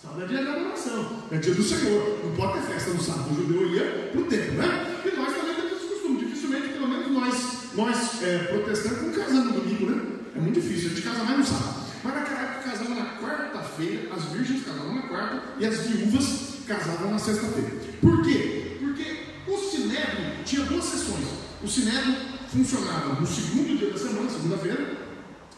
Sábado 0.00 0.22
é 0.22 0.26
dia 0.28 0.44
da 0.44 0.52
adoração, 0.52 1.24
é 1.28 1.38
dia 1.38 1.54
do 1.54 1.62
Senhor. 1.62 2.20
Não 2.24 2.36
pode 2.36 2.52
ter 2.52 2.72
festa 2.72 2.90
no 2.90 3.02
sábado. 3.02 3.32
O 3.32 3.34
judeu 3.34 3.68
ia 3.74 4.10
para 4.12 4.20
o 4.20 4.24
templo, 4.26 4.54
né? 4.54 5.02
E 5.04 5.16
nós 5.16 5.34
também 5.34 5.54
temos 5.56 5.72
esse 5.72 5.86
costume. 5.86 6.18
Dificilmente, 6.20 6.68
pelo 6.68 6.86
menos 6.86 7.10
nós, 7.10 7.74
nós 7.74 8.22
é, 8.22 8.38
protestantes, 8.44 9.02
não 9.02 9.12
casamos 9.12 9.46
no 9.46 9.60
domingo, 9.60 9.86
né? 9.90 10.02
É 10.36 10.40
muito 10.40 10.60
difícil. 10.60 10.86
A 10.86 10.94
gente 10.94 11.02
casa 11.02 11.24
mais 11.24 11.38
no 11.38 11.44
sábado. 11.44 11.80
Mas 12.04 12.14
naquela 12.14 12.40
época 12.42 12.70
casava 12.70 12.94
na 12.94 13.06
quarta-feira, 13.16 14.14
as 14.14 14.24
virgens 14.26 14.64
casavam 14.64 14.94
na 14.94 15.02
quarta 15.02 15.42
e 15.58 15.66
as 15.66 15.78
viúvas 15.80 16.26
casavam 16.64 17.10
na 17.10 17.18
sexta-feira. 17.18 17.70
Por 18.00 18.22
quê? 18.22 18.76
Porque 18.78 19.16
o 19.48 19.58
Sinédrio 19.58 20.44
tinha 20.44 20.64
duas 20.64 20.84
sessões. 20.84 21.26
O 21.60 21.66
Sinédrio 21.66 22.14
funcionava 22.52 23.20
no 23.20 23.26
segundo 23.26 23.76
dia 23.76 23.90
da 23.90 23.98
semana, 23.98 24.30
segunda-feira, 24.30 24.96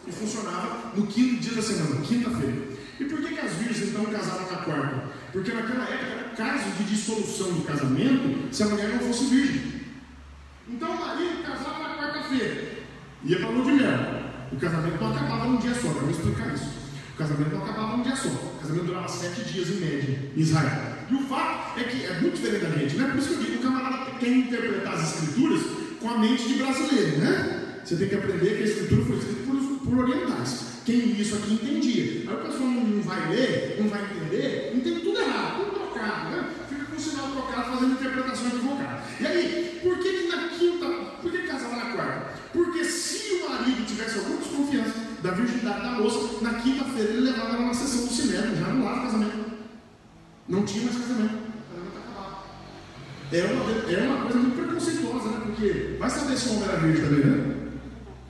e 0.06 0.10
funcionava 0.10 0.92
no 0.96 1.06
quinto 1.06 1.42
dia 1.42 1.52
da 1.52 1.62
semana, 1.62 2.00
quinta-feira. 2.00 2.69
E 3.00 3.04
por 3.06 3.18
que, 3.18 3.34
que 3.34 3.40
as 3.40 3.54
virgens 3.54 3.88
então 3.88 4.04
casavam 4.04 4.52
na 4.52 4.58
quarta? 4.58 5.04
Porque 5.32 5.52
naquela 5.52 5.84
época 5.84 6.12
era 6.12 6.28
caso 6.36 6.70
de 6.72 6.84
dissolução 6.84 7.50
do 7.54 7.62
casamento 7.62 8.54
se 8.54 8.62
a 8.62 8.66
mulher 8.66 8.90
não 8.90 8.98
fosse 8.98 9.24
virgem. 9.24 9.80
Então 10.68 10.90
o 10.90 11.00
marido 11.00 11.42
casava 11.42 11.78
na 11.78 11.96
quarta-feira, 11.96 12.84
ia 13.24 13.38
para 13.38 13.48
a 13.48 13.50
lua 13.52 13.64
de 13.64 13.72
mel. 13.72 14.20
O 14.52 14.56
casamento 14.56 15.00
não 15.00 15.16
acabava 15.16 15.46
num 15.46 15.56
dia 15.56 15.74
só, 15.74 15.88
eu 15.88 15.94
vou 15.94 16.10
explicar 16.10 16.52
isso. 16.52 16.70
O 17.14 17.16
casamento 17.16 17.50
não 17.54 17.64
acabava 17.64 17.96
num 17.96 18.02
dia 18.02 18.16
só. 18.16 18.28
O 18.28 18.58
casamento 18.60 18.84
durava 18.84 19.08
sete 19.08 19.44
dias 19.50 19.70
em 19.70 19.80
média 19.80 20.32
em 20.36 20.40
Israel. 20.40 20.92
E 21.10 21.14
o 21.14 21.22
fato 21.22 21.80
é 21.80 21.84
que 21.84 22.04
é 22.04 22.20
muito 22.20 22.36
diferente 22.36 22.66
da 22.66 22.70
gente, 22.70 22.96
né? 22.96 23.08
Por 23.08 23.18
isso 23.18 23.28
que 23.28 23.34
eu 23.34 23.40
digo, 23.40 23.56
o 23.56 23.62
camarada 23.62 24.10
que 24.18 24.28
interpretar 24.28 24.92
as 24.92 25.14
escrituras 25.14 25.62
com 25.98 26.10
a 26.10 26.18
mente 26.18 26.46
de 26.46 26.54
brasileiro, 26.54 27.18
né? 27.18 27.59
Você 27.90 27.96
tem 27.96 28.08
que 28.08 28.14
aprender 28.14 28.56
que 28.56 28.62
a 28.62 28.66
escritura 28.66 29.04
foi 29.04 29.16
escrita 29.16 29.40
por, 29.46 29.78
por 29.80 29.98
orientais. 30.04 30.64
Quem 30.84 31.20
isso 31.20 31.34
aqui 31.34 31.54
entendia. 31.54 32.30
Aí 32.30 32.36
o 32.36 32.38
pessoal 32.38 32.70
não 32.70 33.02
vai 33.02 33.28
ler, 33.30 33.78
não 33.80 33.88
vai 33.88 34.04
entender, 34.04 34.72
entende 34.76 35.00
tudo 35.00 35.18
errado, 35.18 35.56
tudo 35.56 35.70
trocado, 35.72 36.30
né? 36.30 36.50
Fica 36.68 36.84
com 36.84 36.94
o 36.94 37.00
sinal 37.00 37.32
trocado 37.32 37.72
fazendo 37.72 37.92
interpretação 37.94 38.46
equivocada. 38.46 39.02
E 39.18 39.26
aí, 39.26 39.80
por 39.82 39.98
que, 39.98 40.08
que 40.08 40.28
na 40.28 40.48
quinta, 40.50 40.86
por 41.20 41.32
que 41.32 41.38
casava 41.38 41.74
na 41.74 41.96
quarta? 41.96 42.32
Porque 42.52 42.84
se 42.84 43.34
o 43.34 43.50
marido 43.50 43.84
tivesse 43.84 44.18
alguma 44.18 44.36
desconfiança, 44.36 44.94
da 45.20 45.32
virgindade 45.32 45.82
da 45.82 45.90
moça. 45.90 46.44
Na 46.44 46.54
quinta-feira 46.60 47.10
ele 47.10 47.22
levava 47.22 47.56
ela 47.56 47.66
na 47.66 47.74
sessão 47.74 48.06
do 48.06 48.12
cinema, 48.12 48.54
já 48.54 48.68
no 48.68 48.84
lado 48.84 49.00
do 49.00 49.02
casamento. 49.02 49.50
Não 50.48 50.64
tinha 50.64 50.84
mais 50.84 50.96
casamento. 50.96 51.50
É 53.32 53.44
uma, 53.44 53.92
é 53.92 54.08
uma 54.08 54.22
coisa 54.22 54.38
muito 54.38 54.56
preconceituosa, 54.56 55.28
né? 55.28 55.40
Porque 55.44 55.96
vai 55.98 56.08
saber 56.08 56.36
se 56.36 56.48
o 56.48 56.52
homem 56.52 56.68
era 56.68 56.78
virgem 56.78 57.04
também, 57.04 57.24
né? 57.24 57.49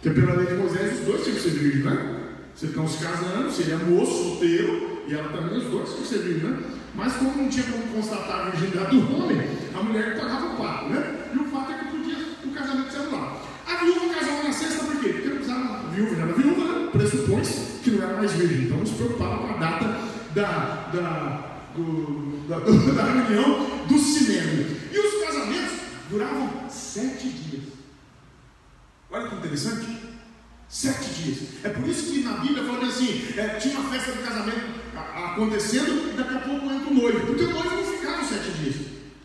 Porque 0.03 0.19
pela 0.19 0.35
lei 0.35 0.47
de 0.47 0.55
Moisés 0.55 1.01
os 1.01 1.05
dois 1.05 1.23
tinham 1.23 1.37
que 1.37 1.43
ser 1.43 1.51
virgens, 1.51 1.85
né? 1.85 2.17
Você 2.57 2.67
estão 2.67 2.89
se 2.89 3.05
casando, 3.05 3.51
seria 3.51 3.77
moço, 3.77 4.13
solteiro, 4.13 5.03
e 5.07 5.15
ela 5.15 5.29
também, 5.29 5.59
os 5.59 5.65
dois 5.65 5.91
tinham 5.91 6.03
que 6.03 6.09
ser 6.09 6.19
virgens, 6.21 6.43
né? 6.43 6.59
Mas 6.95 7.13
como 7.15 7.37
não 7.37 7.49
tinha 7.51 7.67
como 7.67 7.83
constatar 7.95 8.47
a 8.47 8.51
virgindade 8.51 8.97
do 8.99 9.15
homem, 9.15 9.43
a 9.75 9.83
mulher 9.83 10.19
pagava 10.19 10.47
o 10.47 10.57
pato, 10.57 10.89
né? 10.89 11.29
E 11.35 11.39
o 11.39 11.45
fato 11.45 11.73
é 11.73 11.75
que 11.75 11.85
podia 11.97 12.17
o 12.45 12.51
casamento 12.51 12.91
ser 12.91 13.13
lá. 13.13 13.43
A 13.67 13.85
viúva 13.85 14.15
casava 14.15 14.43
na 14.43 14.53
sexta 14.53 14.85
por 14.85 15.01
quê? 15.01 15.09
Porque 15.11 15.29
não 15.29 15.37
precisava, 15.37 15.91
viúva 15.91 16.23
era 16.23 16.33
viúva, 16.33 16.65
né? 16.65 16.89
pressupõe 16.93 17.43
que 17.85 17.91
não 17.91 18.03
era 18.03 18.17
mais 18.17 18.33
virgem. 18.33 18.65
Então 18.65 18.79
não 18.79 18.87
se 18.87 18.95
preocupava 18.95 19.47
com 19.47 19.55
a 19.55 19.57
data 19.59 20.01
da, 20.35 20.91
da, 20.93 21.63
do, 21.77 22.49
da, 22.49 22.59
da 22.97 23.05
reunião 23.05 23.85
do 23.87 23.99
cinema. 23.99 24.65
E 24.93 24.99
os 24.99 25.27
casamentos 25.27 25.73
duravam 26.09 26.51
sete 26.71 27.29
dias. 27.29 27.70
Olha 29.11 29.29
que 29.29 29.35
interessante. 29.35 29.99
Sete 30.69 31.11
dias. 31.15 31.39
É 31.65 31.69
por 31.71 31.89
isso 31.89 32.13
que 32.13 32.23
na 32.23 32.35
Bíblia 32.35 32.65
fala 32.65 32.87
assim: 32.87 33.25
é, 33.37 33.49
tinha 33.59 33.79
uma 33.79 33.91
festa 33.91 34.13
de 34.13 34.19
casamento 34.19 34.81
acontecendo 34.97 36.13
e 36.13 36.17
daqui 36.17 36.35
a 36.35 36.39
pouco 36.39 36.71
entra 36.71 36.91
o 36.91 36.95
noivo. 36.95 37.27
Porque 37.27 37.43
o 37.43 37.51
noivo 37.51 37.77
não 37.77 37.85
ficava 37.85 38.25
sete 38.25 38.51
dias. 38.59 38.77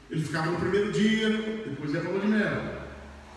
Ele 0.10 0.24
ficava 0.24 0.52
no 0.52 0.58
primeiro 0.58 0.92
dia, 0.92 1.30
depois 1.30 1.94
ia 1.94 2.02
para 2.02 2.16
o 2.16 2.20
de 2.20 2.28
mel. 2.28 2.86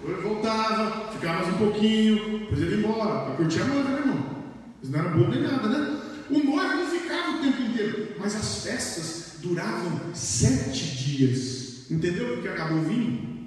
Ele 0.03 0.23
voltava, 0.23 1.13
ficava 1.13 1.43
mais 1.43 1.55
um 1.55 1.59
pouquinho, 1.59 2.39
depois 2.39 2.63
ele 2.63 2.77
ia 2.77 2.79
embora, 2.79 3.25
para 3.25 3.35
curtir 3.35 3.63
a 3.63 3.65
noiva, 3.65 3.91
né, 3.91 3.99
irmão? 3.99 4.45
Isso 4.83 4.93
não 4.93 5.01
era 5.01 5.09
bom 5.09 5.29
nem 5.29 5.43
nada, 5.43 5.69
né? 5.69 6.01
O 6.31 6.39
noivo 6.39 6.77
não 6.77 6.87
ficava 6.87 7.37
o 7.37 7.41
tempo 7.41 7.63
inteiro, 7.63 8.09
mas 8.19 8.37
as 8.37 8.65
festas 8.65 9.35
duravam 9.43 10.01
sete 10.15 10.97
dias. 10.97 11.91
Entendeu 11.91 12.35
porque 12.35 12.49
acabou 12.49 12.79
o 12.79 12.85
vinho? 12.85 13.38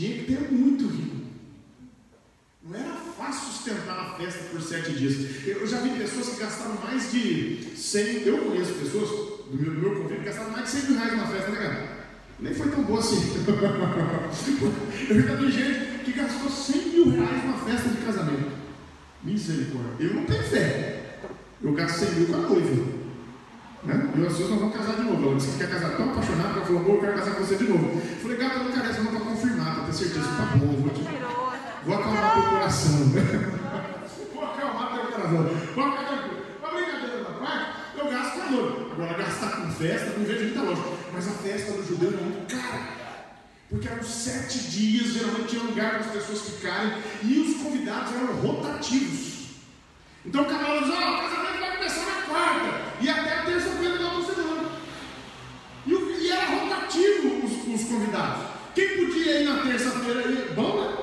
Tinha 0.00 0.16
que 0.16 0.34
ter 0.34 0.50
muito 0.50 0.88
vinho. 0.88 1.26
Não 2.64 2.74
era 2.74 2.94
fácil 2.94 3.52
sustentar 3.52 3.98
a 3.98 4.14
festa 4.16 4.44
por 4.50 4.62
sete 4.62 4.94
dias. 4.94 5.46
Eu 5.46 5.66
já 5.66 5.78
vi 5.80 5.90
pessoas 5.90 6.30
que 6.30 6.40
gastaram 6.40 6.76
mais 6.76 7.12
de 7.12 7.76
100, 7.76 8.22
eu 8.22 8.38
conheço 8.38 8.72
pessoas 8.72 9.10
do 9.10 9.58
meu, 9.58 9.72
meu 9.72 9.96
convívio 9.96 10.20
que 10.20 10.24
gastaram 10.24 10.52
mais 10.52 10.64
de 10.64 10.70
100 10.70 10.82
mil 10.84 10.98
reais 10.98 11.12
numa 11.12 11.26
festa, 11.26 11.50
né, 11.50 11.58
cara? 11.58 12.06
Nem 12.38 12.54
foi 12.54 12.70
tão 12.70 12.82
boa 12.84 12.98
assim. 12.98 13.44
eu 15.10 15.20
já 15.20 15.34
vi 15.34 15.52
gente 15.52 16.02
que 16.02 16.12
gastou 16.12 16.50
100 16.50 16.88
mil 16.88 17.10
reais 17.10 17.44
numa 17.44 17.58
festa 17.58 17.90
de 17.90 17.96
casamento. 17.98 18.52
Misericórdia. 19.22 20.06
Eu 20.06 20.14
não 20.14 20.24
tenho 20.24 20.42
fé. 20.44 21.18
Eu 21.62 21.74
gasto 21.74 22.06
100 22.06 22.14
mil 22.14 22.26
com 22.28 22.36
a 22.36 22.38
noiva. 22.38 22.99
Né? 23.82 24.12
E 24.14 24.26
as 24.26 24.32
pessoas 24.32 24.50
não 24.50 24.58
vão 24.58 24.70
casar 24.70 24.96
de 24.96 25.02
novo. 25.02 25.26
Ela 25.26 25.36
disse 25.36 25.52
que 25.52 25.58
quer 25.58 25.70
casar 25.70 25.96
tão 25.96 26.10
apaixonada 26.10 26.52
que 26.52 26.58
ela 26.58 26.66
falou, 26.66 26.94
eu 26.94 27.00
quero 27.00 27.14
casar 27.14 27.34
com 27.34 27.44
você 27.44 27.56
de 27.56 27.64
novo. 27.64 27.84
Eu 27.86 28.16
falei, 28.16 28.36
gata, 28.36 28.58
não 28.58 28.72
quero 28.72 28.86
essa, 28.90 29.02
não 29.02 29.10
para 29.10 29.20
confirmar, 29.20 29.74
para 29.74 29.84
ter 29.84 29.92
certeza. 29.92 30.26
Tá 30.26 30.56
bom, 30.56 30.66
vou, 30.66 30.90
te... 30.90 31.00
vou 31.84 31.94
acalmar 31.96 32.34
teu 32.34 32.42
coração. 32.42 32.98
vou 34.34 34.44
acalmar 34.44 34.92
teu 34.92 35.04
coração. 35.06 35.42
Vou 35.74 35.90
ficar 35.90 36.04
tranquilo. 36.04 36.40
Uma 36.60 36.70
brincadeira 36.70 37.24
da 37.24 37.30
parte, 37.30 37.72
eu 37.96 38.10
gasto 38.10 38.40
com. 38.40 38.92
Agora, 38.92 39.18
gastar 39.18 39.50
com 39.56 39.70
festa, 39.70 40.18
não 40.18 40.26
vejo 40.26 40.44
muita 40.44 40.62
lógica. 40.62 40.88
Mas 41.12 41.28
a 41.28 41.30
festa 41.30 41.72
do 41.72 41.86
judeu 41.86 42.12
era 42.12 42.22
muito 42.22 42.54
cara. 42.54 43.00
Porque 43.70 43.88
eram 43.88 44.02
sete 44.02 44.58
dias, 44.58 45.14
geralmente 45.14 45.46
tinha 45.46 45.62
lugar 45.62 45.90
para 45.90 46.00
as 46.00 46.06
pessoas 46.10 46.40
ficarem, 46.40 46.92
e 47.22 47.38
os 47.38 47.62
convidados 47.62 48.12
eram 48.14 48.34
rotativos. 48.34 49.29
Então 50.24 50.42
o 50.42 50.44
canal 50.44 50.80
diz, 50.80 50.90
ó, 50.90 50.94
oh, 50.94 51.14
o 51.14 51.30
casamento 51.30 51.60
vai 51.60 51.76
começar 51.76 52.04
na 52.04 52.22
quarta, 52.22 52.80
e 53.00 53.08
até 53.08 53.38
a 53.38 53.42
terça-feira 53.44 53.98
da 53.98 54.12
outra. 54.12 54.20
E, 55.86 55.92
e 55.92 56.30
era 56.30 56.44
rotativo 56.44 57.46
os, 57.46 57.74
os, 57.74 57.88
convidados. 57.88 58.42
Quem 58.74 58.88
podia 58.88 59.40
ir 59.40 59.44
na 59.44 59.62
terça-feira 59.62 60.20
aí, 60.20 60.52
bom, 60.54 60.80
né? 60.80 60.96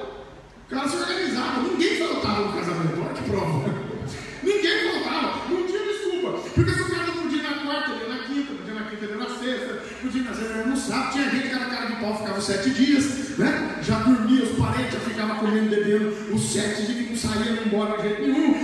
O 0.68 0.76
cara 0.76 0.88
se 0.88 0.98
organizava, 0.98 1.62
ninguém 1.62 1.98
faltava 1.98 2.42
no 2.42 2.54
casamento, 2.54 3.02
olha 3.02 3.14
que 3.14 3.30
prova. 3.30 3.74
ninguém 4.44 4.92
faltava, 4.92 5.50
não 5.50 5.66
tinha 5.66 5.80
desculpa. 5.80 6.32
Porque 6.54 6.72
se 6.72 6.82
o 6.82 6.90
cara 6.90 7.08
não 7.08 7.24
podia 7.24 7.40
ir 7.40 7.44
na 7.44 7.66
quarta, 7.66 7.92
ele 7.92 8.04
ia 8.04 8.10
na 8.10 8.24
quinta, 8.24 8.54
podia 8.54 8.74
ir 8.74 8.76
na 8.76 8.90
quinta, 8.90 9.06
ele 9.06 9.14
ia 9.14 9.18
na 9.18 9.30
sexta, 9.30 9.84
podia 10.02 10.22
ir 10.22 10.26
na 10.26 10.34
sexta, 10.34 10.64
no 10.64 10.78
sábado, 10.78 11.12
tinha 11.14 11.30
gente 11.32 11.48
que 11.48 11.56
era 11.56 11.66
cara 11.66 11.86
de 11.88 11.96
pau, 11.96 12.18
ficava 12.18 12.42
sete 12.42 12.70
dias, 12.70 13.38
né? 13.38 13.80
Já 13.82 14.00
dormia, 14.00 14.44
os 14.44 14.58
parentes 14.58 14.94
já 14.94 15.00
ficavam 15.00 15.38
comendo, 15.38 15.70
bebendo 15.70 16.36
os 16.36 16.54
sete 16.54 16.86
dias 16.86 16.98
que 16.98 17.10
não 17.10 17.34
saíam 17.34 17.66
embora 17.66 17.98
de 17.98 18.10
jeito 18.10 18.22
nenhum, 18.22 18.57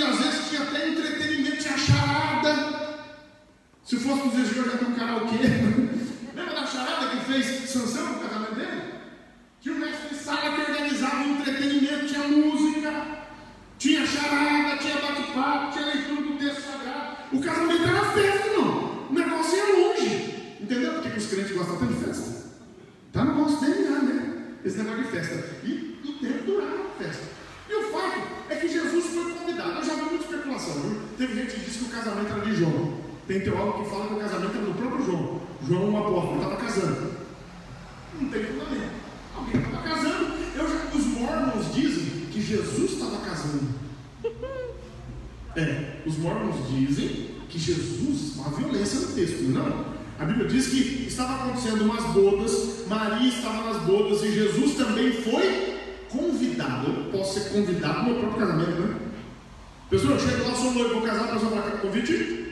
que 0.00 0.06
às 0.06 0.18
vezes 0.18 0.48
tinha 0.48 0.62
até 0.62 0.88
entretenimento, 0.88 1.56
tinha 1.58 1.76
charada, 1.76 3.06
se 3.84 3.96
fosse 3.96 4.24
nos 4.24 4.34
dias 4.34 4.48
de 4.48 4.60
hoje, 4.60 4.78
ia 4.80 4.88
um 4.88 4.94
karaokê, 4.94 5.36
lembra 6.34 6.54
da 6.54 6.66
charada 6.66 7.10
que 7.10 7.24
fez 7.30 7.68
Sansão 7.68 8.14
no 8.14 8.20
casamento 8.20 8.54
dele? 8.54 8.82
Tinha 9.60 9.74
um 9.74 9.78
mestre 9.78 10.08
de 10.08 10.14
sala 10.14 10.54
que 10.54 10.70
organizava 10.70 11.22
o 11.22 11.32
entretenimento, 11.32 12.06
tinha 12.06 12.28
música, 12.28 13.06
tinha 13.78 14.06
charada, 14.06 14.78
tinha 14.78 14.94
bate-papo, 15.02 15.72
tinha 15.72 15.84
leitura 15.84 16.22
do 16.22 16.38
texto 16.38 16.62
sagrado. 16.62 17.16
O 17.32 17.40
casamento 17.42 17.82
era 17.82 18.04
festa, 18.06 18.52
não. 18.56 19.06
O 19.06 19.12
negócio 19.12 19.54
ia 19.54 19.76
longe. 19.76 20.56
Entendeu 20.62 20.94
por 20.94 21.02
que 21.02 21.18
os 21.18 21.26
crentes 21.26 21.52
gostam 21.54 21.76
tanto 21.76 21.92
de 21.92 22.04
festa? 22.04 22.46
Está 23.08 23.24
no 23.24 23.34
nosso 23.34 23.60
DNA, 23.60 23.98
né? 23.98 24.36
Esse 24.64 24.78
negócio 24.78 25.04
de 25.04 25.10
festa. 25.10 25.49
Tem 33.30 33.38
teólogo 33.38 33.84
que 33.84 33.90
fala 33.90 34.08
que 34.08 34.14
o 34.14 34.18
casamento 34.18 34.56
era 34.56 34.66
do 34.66 34.74
próprio 34.74 35.06
João. 35.06 35.40
João, 35.64 35.92
o 35.92 35.96
apóstolo, 35.98 36.36
estava 36.38 36.56
casando. 36.56 37.12
Não 38.20 38.28
tem 38.28 38.42
fundamento. 38.42 38.90
Alguém 39.36 39.60
estava 39.60 39.82
casando. 39.88 40.32
Eu 40.56 40.68
já, 40.68 40.98
os 40.98 41.06
mormons 41.06 41.72
dizem 41.72 42.26
que 42.32 42.42
Jesus 42.42 42.90
estava 42.90 43.18
casando. 43.18 43.68
É, 45.54 46.00
os 46.04 46.18
mormons 46.18 46.56
dizem 46.70 47.30
que 47.48 47.56
Jesus, 47.56 48.34
uma 48.34 48.50
violência 48.50 48.98
no 48.98 49.14
texto, 49.14 49.42
não. 49.42 49.84
A 50.18 50.24
Bíblia 50.24 50.48
diz 50.48 50.66
que 50.66 51.06
estava 51.06 51.44
acontecendo 51.44 51.84
umas 51.84 52.02
bodas, 52.06 52.84
Maria 52.88 53.28
estava 53.28 53.72
nas 53.72 53.82
bodas 53.84 54.24
e 54.24 54.32
Jesus 54.32 54.74
também 54.74 55.12
foi 55.12 55.78
convidado. 56.08 56.88
Eu 56.88 57.04
não 57.04 57.12
posso 57.12 57.38
ser 57.38 57.50
convidado 57.50 57.98
no 58.00 58.04
meu 58.06 58.14
próprio 58.22 58.40
casamento, 58.40 58.80
né? 58.80 58.96
Pessoal, 59.88 60.14
eu 60.14 60.18
chego 60.18 60.48
lá, 60.48 60.54
sou 60.56 60.72
noivo, 60.72 60.94
vou 60.94 61.02
casar, 61.02 61.26
a 61.26 61.32
pessoa 61.34 61.52
fala, 61.52 61.78
convite? 61.78 62.49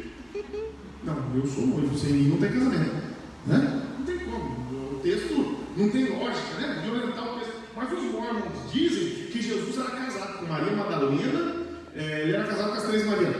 Não, 1.05 1.17
eu 1.35 1.47
sou 1.47 1.67
noivo, 1.67 1.97
sem 1.97 2.13
mim 2.13 2.29
não 2.31 2.39
tem 2.39 2.53
casamento. 2.53 3.09
Né? 3.47 3.83
Não 3.99 4.05
tem 4.05 4.19
como. 4.19 4.97
O 4.97 5.01
texto 5.03 5.59
não 5.77 5.89
tem 5.91 6.19
lógica, 6.19 6.61
né? 6.61 6.83
Violentar 6.85 7.25
o 7.25 7.39
texto. 7.39 7.55
Mas 7.77 7.93
os 7.93 8.03
mormons 8.05 8.73
dizem 8.73 9.27
que 9.31 9.41
Jesus 9.41 9.79
era 9.79 9.91
casado 9.91 10.39
com 10.39 10.47
Maria 10.47 10.75
Madalena, 10.75 11.67
é, 11.95 12.23
ele 12.23 12.35
era 12.35 12.45
casado 12.45 12.71
com 12.71 12.77
as 12.77 12.85
três 12.85 13.07
Marias. 13.07 13.37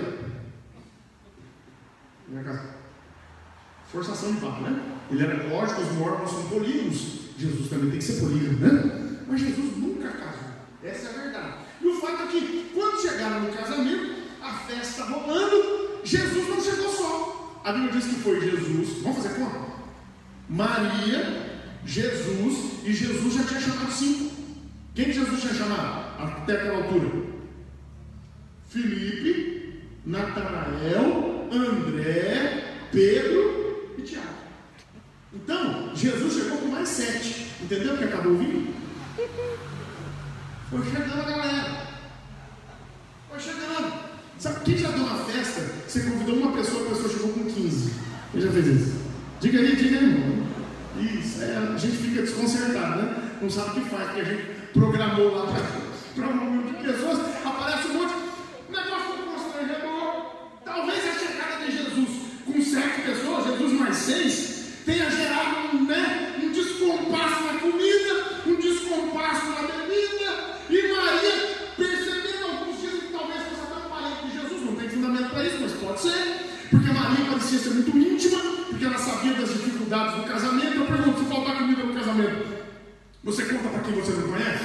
Ele 2.29 2.37
era 2.37 2.45
casado. 2.45 2.79
Forçação 3.91 4.33
de 4.33 4.41
papo, 4.41 4.63
né? 4.63 4.81
Ele 5.11 5.23
era 5.25 5.49
lógico, 5.49 5.81
os 5.81 5.93
mormons 5.93 6.31
são 6.31 6.43
polígonos. 6.49 7.19
Jesus 7.39 7.69
também 7.69 7.91
tem 7.91 7.99
que 7.99 8.05
ser 8.05 8.21
polígono, 8.21 8.59
né? 8.59 9.25
Mas 9.27 9.41
Jesus 9.41 9.77
nunca 9.77 10.09
casou. 10.09 10.49
Essa 10.83 11.09
é 11.09 11.11
a 11.11 11.23
verdade. 11.23 11.55
E 11.81 11.87
o 11.87 12.01
fato 12.01 12.23
é 12.23 12.27
que, 12.27 12.71
quando 12.75 13.01
chegaram 13.01 13.41
no 13.41 13.53
casamento, 13.53 14.15
a 14.43 14.53
festa 14.53 15.05
rolando, 15.05 16.01
Jesus 16.05 16.49
não 16.49 16.61
chegou 16.61 16.93
só. 16.93 17.38
A 17.65 17.73
Bíblia 17.73 17.93
diz 17.93 18.07
que 18.07 18.21
foi 18.21 18.41
Jesus. 18.41 19.03
Vamos 19.03 19.23
fazer 19.23 19.39
conta? 19.39 19.69
Maria, 20.49 21.61
Jesus, 21.85 22.85
e 22.85 22.93
Jesus 22.93 23.35
já 23.35 23.45
tinha 23.45 23.61
chamado 23.61 23.93
cinco. 23.93 24.35
Quem 24.95 25.07
que 25.07 25.13
Jesus 25.13 25.41
tinha 25.41 25.55
chamado 25.55 26.23
até 26.23 26.55
aquela 26.55 26.85
altura? 26.85 27.29
Felipe, 28.69 29.83
Natanael, 30.05 31.49
André, 31.53 32.89
Pedro 32.91 33.95
e 33.99 34.03
Tiago. 34.03 34.27
Então, 35.33 35.95
Jesus 35.95 36.35
chegou 36.35 36.59
com 36.59 36.69
mais 36.69 36.89
sete. 36.89 37.49
Entendeu 37.63 37.97
que 37.97 38.05
acabou 38.05 38.33
o 38.33 38.39
vinho? 38.39 38.75
Foi 40.71 40.85
chegando 40.85 41.21
a 41.21 41.25
galera. 41.25 41.88
Quem 48.33 48.43
já 48.43 48.53
fez 48.53 48.67
isso? 48.67 49.01
Diga 49.41 49.59
aí, 49.59 49.77
diga 49.77 49.99
aí. 50.01 51.19
Isso, 51.19 51.43
é, 51.43 51.57
a 51.57 51.79
gente 51.79 51.97
fica 51.97 52.23
desconcertado, 52.23 53.03
né? 53.03 53.17
Não 53.41 53.49
sabe 53.49 53.71
o 53.71 53.83
que 53.83 53.89
faz, 53.89 54.05
porque 54.07 54.21
a 54.21 54.25
gente 54.25 54.43
programou 54.73 55.35
lá 55.35 55.47
para 56.15 56.29
um 56.29 56.37
número 56.37 56.69
de 56.69 56.85
pessoas, 56.85 57.21
aparece 57.45 57.89
um 57.89 57.95
monte. 57.95 58.29
De 61.59 61.77
Jesus 61.77 62.09
com 62.47 62.63
sete 62.63 63.03
pessoas, 63.03 63.47
Jesus 63.47 63.73
mais 63.73 63.97
sete 63.97 64.49
sabia 79.19 79.35
das 79.35 79.53
dificuldades 79.53 80.15
do 80.17 80.23
casamento. 80.25 80.75
Eu 80.75 80.87
pergunto: 80.87 81.19
se 81.21 81.25
faltar 81.27 81.59
comida 81.59 81.85
no 81.85 81.95
casamento, 81.95 82.47
você 83.25 83.45
conta 83.45 83.69
para 83.69 83.81
quem 83.81 83.95
você 83.95 84.13
não 84.13 84.29
conhece? 84.29 84.65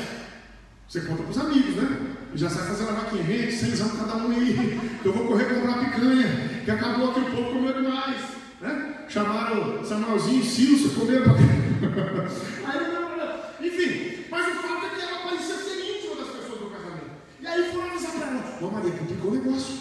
Você 0.94 1.02
conta 1.02 1.24
para 1.24 1.32
os 1.32 1.38
amigos, 1.40 1.76
né? 1.76 2.16
E 2.36 2.38
já 2.38 2.48
sai 2.48 2.68
fazendo 2.68 2.90
a 2.92 2.94
vaquinha. 2.94 3.24
Gente, 3.24 3.52
seis 3.52 3.82
anos 3.82 3.98
cada 3.98 4.16
um 4.16 4.30
aí. 4.30 4.80
Eu 5.04 5.12
vou 5.12 5.26
correr 5.26 5.46
comprar 5.46 5.80
picanha, 5.80 6.62
que 6.64 6.70
acabou 6.70 7.10
aqui 7.10 7.20
o 7.22 7.32
povo 7.32 7.54
comeu 7.54 7.74
demais. 7.74 8.22
Né? 8.62 9.06
Chamaram 9.10 9.84
Samuelzinho 9.84 10.42
e 10.42 10.46
Silso, 10.46 10.92
comeram 10.92 11.24
pra 11.24 11.34
Aí, 12.70 13.68
enfim, 13.68 14.24
mas 14.30 14.48
o 14.50 14.60
fato 14.60 14.86
é 14.86 14.90
que 14.90 15.02
ela 15.02 15.20
parecia 15.24 15.56
ser 15.56 15.98
íntima 15.98 16.16
das 16.18 16.28
pessoas 16.28 16.60
do 16.60 16.70
casamento. 16.70 17.10
E 17.42 17.48
aí 17.48 17.72
foram 17.72 17.90
avisar 17.90 18.12
para 18.12 18.28
ela: 18.28 18.58
Ô 18.62 18.70
Maria, 18.70 18.92
complicou 18.92 19.32
o 19.32 19.34
negócio. 19.34 19.76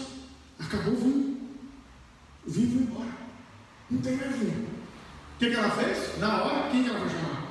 Acabou 0.59 0.95
o 0.95 0.97
vinho. 0.97 1.37
O 2.47 2.51
vinho 2.51 2.71
foi 2.71 2.81
embora. 2.85 3.13
Não 3.91 4.01
tem 4.01 4.17
mais 4.17 4.35
vinho. 4.35 4.67
O 5.37 5.39
que, 5.39 5.51
que 5.51 5.57
ela 5.57 5.71
fez? 5.73 6.19
Na 6.19 6.43
hora, 6.43 6.71
quem 6.71 6.83
que 6.83 6.89
ela 6.89 7.01
vai 7.01 7.11
chamar? 7.11 7.42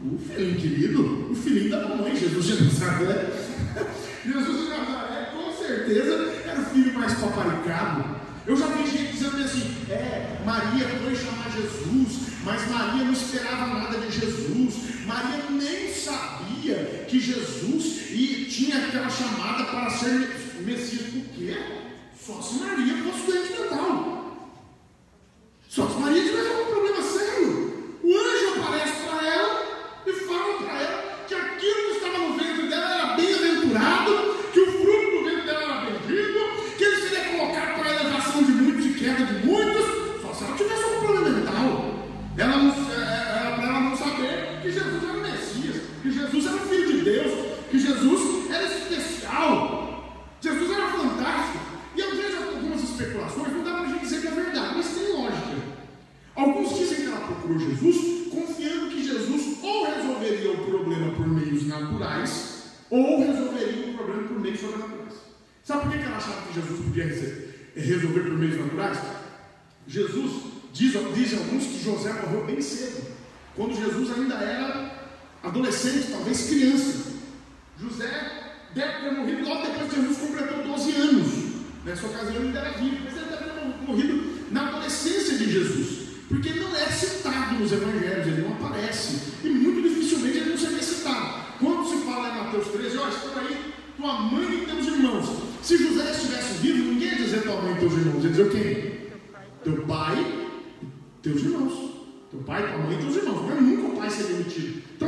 O 0.00 0.16
filhinho 0.16 0.60
querido, 0.60 1.32
o 1.32 1.34
filhinho 1.34 1.70
da 1.70 1.88
mamãe, 1.88 2.14
Jesus 2.14 2.46
de 2.46 2.64
Nazaré. 2.64 3.32
Jesus 4.24 4.64
de 4.64 4.68
Nazaré, 4.68 5.32
com 5.32 5.52
certeza, 5.52 6.34
era 6.46 6.60
o 6.60 6.64
filho 6.66 6.94
mais 6.94 7.14
paparicado. 7.14 8.16
Eu 8.46 8.56
já 8.56 8.66
vi 8.68 8.88
gente 8.88 9.12
dizendo 9.12 9.42
assim: 9.42 9.74
é, 9.90 10.38
Maria 10.46 10.86
foi 10.88 11.16
chamar 11.16 11.50
Jesus, 11.50 12.28
mas 12.44 12.70
Maria 12.70 13.04
não 13.04 13.12
esperava 13.12 13.66
nada 13.66 13.98
de 13.98 14.20
Jesus. 14.20 15.04
Maria 15.04 15.44
nem 15.50 15.92
sabia 15.92 17.04
que 17.08 17.18
Jesus 17.18 18.10
e 18.10 18.46
tinha 18.48 18.78
aquela 18.78 19.10
chamada 19.10 19.64
para 19.64 19.90
ser 19.90 20.30
Messias. 20.60 21.12
Por 21.12 21.24
quê? 21.34 21.58
Só 22.24 22.40
se 22.40 22.60
Maria 22.60 22.94
fosse 23.02 23.26
doente 23.26 23.60
mental. 23.60 24.17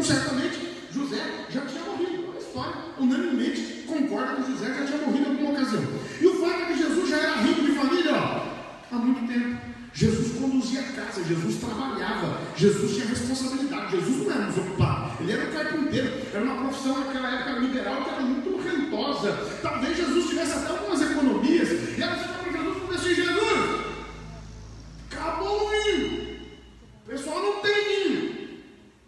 Então, 0.00 0.16
certamente, 0.16 0.58
José 0.94 1.20
já 1.50 1.60
tinha 1.60 1.82
morrido. 1.82 2.32
A 2.34 2.38
história, 2.38 2.74
unanimemente, 2.98 3.84
concorda 3.86 4.36
que 4.36 4.52
José 4.52 4.74
já 4.74 4.86
tinha 4.86 4.98
morrido 5.06 5.28
em 5.28 5.32
alguma 5.32 5.50
ocasião. 5.50 5.84
E 6.18 6.26
o 6.26 6.40
fato 6.40 6.62
é 6.62 6.66
que 6.66 6.78
Jesus 6.78 7.10
já 7.10 7.16
era 7.18 7.36
rico 7.42 7.60
de 7.66 7.72
família 7.72 8.14
há 8.90 8.96
muito 8.96 9.30
tempo. 9.30 9.60
Jesus 9.92 10.38
conduzia 10.40 10.80
a 10.80 10.84
casa, 10.84 11.22
Jesus 11.22 11.56
trabalhava, 11.56 12.40
Jesus 12.56 12.94
tinha 12.94 13.06
responsabilidade, 13.08 13.96
Jesus 13.96 14.26
não 14.26 14.32
era 14.32 14.46
desocupado, 14.46 15.22
ele 15.22 15.32
era 15.32 15.50
um 15.50 15.52
carpinteiro, 15.52 16.12
era 16.32 16.44
uma 16.44 16.62
profissão 16.64 16.98
naquela 17.00 17.34
época 17.34 17.58
liberal 17.58 18.02
que 18.02 18.10
era 18.10 18.22
muito 18.22 18.62
rentosa. 18.62 19.32
Talvez 19.60 19.98
Jesus 19.98 20.28
tivesse 20.28 20.52
até 20.52 20.70
algumas 20.70 21.02
economias, 21.02 21.68
e 21.98 22.02
ela 22.02 22.16
chegou 22.16 22.36
para 22.36 22.52
Jesus 22.52 22.76
e 22.76 22.80
falou 22.80 22.94
assim: 22.94 23.14
Jesus, 23.14 23.80
acabou 25.12 25.66
o 25.66 25.70
vinho, 25.70 26.40
o 27.04 27.10
pessoal 27.10 27.42
não 27.42 27.60
tem 27.60 27.84
vinho. 27.84 28.40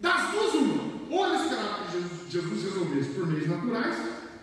Das 0.00 0.32
duas, 0.32 0.54
uma, 0.54 0.82
ou 1.10 1.24
ela 1.24 1.36
esperava 1.44 1.84
que 1.84 1.92
Jesus, 1.92 2.12
Jesus 2.28 2.64
resolvesse 2.64 3.10
por 3.10 3.26
meios 3.28 3.46
naturais, 3.46 3.96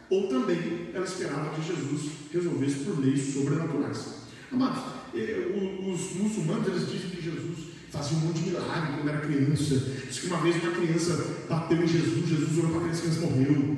ou 0.10 0.30
também 0.30 0.90
ela 0.94 1.04
esperava 1.04 1.50
que 1.50 1.68
Jesus 1.68 2.12
resolvesse 2.32 2.76
por 2.86 2.98
meios 2.98 3.34
sobrenaturais. 3.34 4.20
Amados, 4.54 4.84
os 5.14 6.16
muçulmanos 6.16 6.68
eles 6.68 6.90
dizem 6.90 7.10
que 7.10 7.22
Jesus 7.22 7.58
fazia 7.92 8.18
um 8.18 8.22
monte 8.22 8.40
de 8.40 8.50
milagre 8.52 8.94
quando 8.96 9.10
era 9.10 9.20
criança. 9.20 9.76
Diz 10.08 10.20
que 10.20 10.28
uma 10.28 10.38
vez 10.38 10.64
uma 10.64 10.72
criança 10.72 11.12
bateu 11.50 11.84
em 11.84 11.88
Jesus, 11.88 12.30
Jesus 12.30 12.58
olhou 12.60 12.72
para 12.72 12.80
a 12.80 12.84
criança 12.84 13.06
e 13.06 13.08
a 13.08 13.12
criança 13.12 13.26
morreu. 13.26 13.78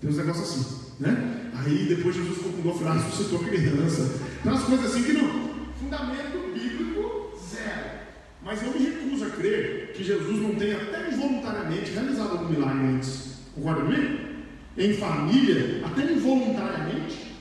Tem 0.00 0.10
uns 0.10 0.16
negócios 0.16 0.50
assim, 0.50 0.92
né? 0.98 1.50
Aí 1.54 1.86
depois 1.86 2.16
Jesus 2.16 2.38
ficou 2.38 2.52
com 2.52 2.62
dor, 2.62 2.74
falou, 2.78 2.92
ah, 2.92 2.94
ressuscitou 2.94 3.40
a 3.40 3.44
criança. 3.44 4.18
Tem 4.42 4.50
umas 4.50 4.64
coisas 4.64 4.86
assim 4.86 5.04
que 5.04 5.12
não. 5.12 5.52
Fundamento 5.78 6.52
bíblico 6.52 7.38
zero. 7.38 8.00
Mas 8.42 8.62
eu 8.62 8.72
me 8.72 8.84
recuso 8.84 9.26
a 9.26 9.30
crer 9.30 9.92
que 9.92 10.02
Jesus 10.02 10.40
não 10.40 10.54
tenha 10.54 10.76
até 10.76 11.12
involuntariamente 11.12 11.92
realizado 11.92 12.32
algum 12.32 12.48
milagre 12.48 12.86
antes. 12.86 13.34
Concorda 13.54 13.82
comigo? 13.82 14.32
Em 14.76 14.94
família, 14.94 15.86
até 15.86 16.12
involuntariamente. 16.12 17.36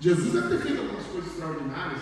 Jesus 0.00 0.32
deve 0.32 0.48
ter 0.48 0.62
feito 0.62 0.80
algumas 0.80 1.04
coisas 1.04 1.30
extraordinárias, 1.30 2.00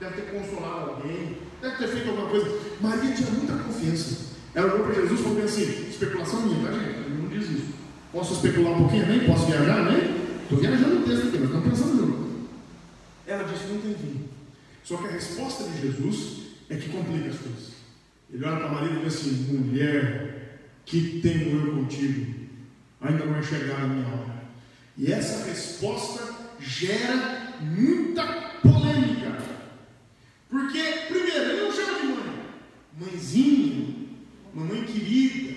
deve 0.00 0.20
ter 0.20 0.32
consolado 0.32 0.90
alguém, 0.90 1.38
deve 1.62 1.76
ter 1.76 1.88
feito 1.88 2.10
alguma 2.10 2.28
coisa. 2.28 2.58
Maria 2.80 3.14
tinha 3.14 3.30
muita 3.30 3.52
confiança. 3.52 4.27
Ela 4.58 4.74
olhou 4.74 4.86
para 4.86 4.94
Jesus 4.96 5.20
e 5.20 5.22
falou 5.22 5.44
assim: 5.44 5.88
especulação 5.88 6.42
minha, 6.42 6.68
tá 6.68 6.72
gente? 6.72 6.98
Ele 6.98 7.22
não 7.22 7.28
diz 7.28 7.48
isso. 7.48 7.74
Posso 8.10 8.34
especular 8.34 8.72
um 8.72 8.78
pouquinho, 8.78 9.06
nem? 9.06 9.20
Posso 9.20 9.46
viajar, 9.46 9.84
nem? 9.84 10.16
Estou 10.42 10.58
viajando 10.58 10.94
no 10.96 11.06
texto 11.06 11.28
aqui, 11.28 11.38
mas 11.38 11.44
estamos 11.44 11.68
pensando 11.68 11.96
junto. 11.96 12.48
Ela 13.24 13.44
disse: 13.44 13.66
não 13.68 13.78
vinho. 13.78 14.28
Só 14.82 14.96
que 14.96 15.06
a 15.06 15.10
resposta 15.12 15.62
de 15.62 15.80
Jesus 15.80 16.38
é 16.68 16.74
que 16.74 16.88
complica 16.88 17.28
as 17.28 17.36
coisas. 17.36 17.72
Ele 18.32 18.44
olha 18.44 18.56
para 18.56 18.68
Maria 18.68 18.96
e 18.96 19.04
diz 19.04 19.14
assim: 19.14 19.30
mulher, 19.52 20.60
que 20.84 21.20
tenho 21.22 21.64
eu 21.64 21.74
contigo? 21.76 22.34
Ainda 23.00 23.26
não 23.26 23.36
é 23.36 23.42
chegada 23.44 23.84
a 23.84 23.86
minha 23.86 24.08
hora. 24.08 24.42
E 24.96 25.12
essa 25.12 25.44
resposta 25.44 26.34
gera 26.58 27.54
muita 27.60 28.26
polêmica. 28.60 29.38
Porque, 30.50 30.82
primeiro, 31.06 31.44
ele 31.44 31.62
não 31.62 31.72
chama 31.72 32.00
de 32.00 32.06
mãe, 32.06 32.42
mãezinha, 32.98 33.98
mamãe 34.54 34.82
querida. 34.84 35.56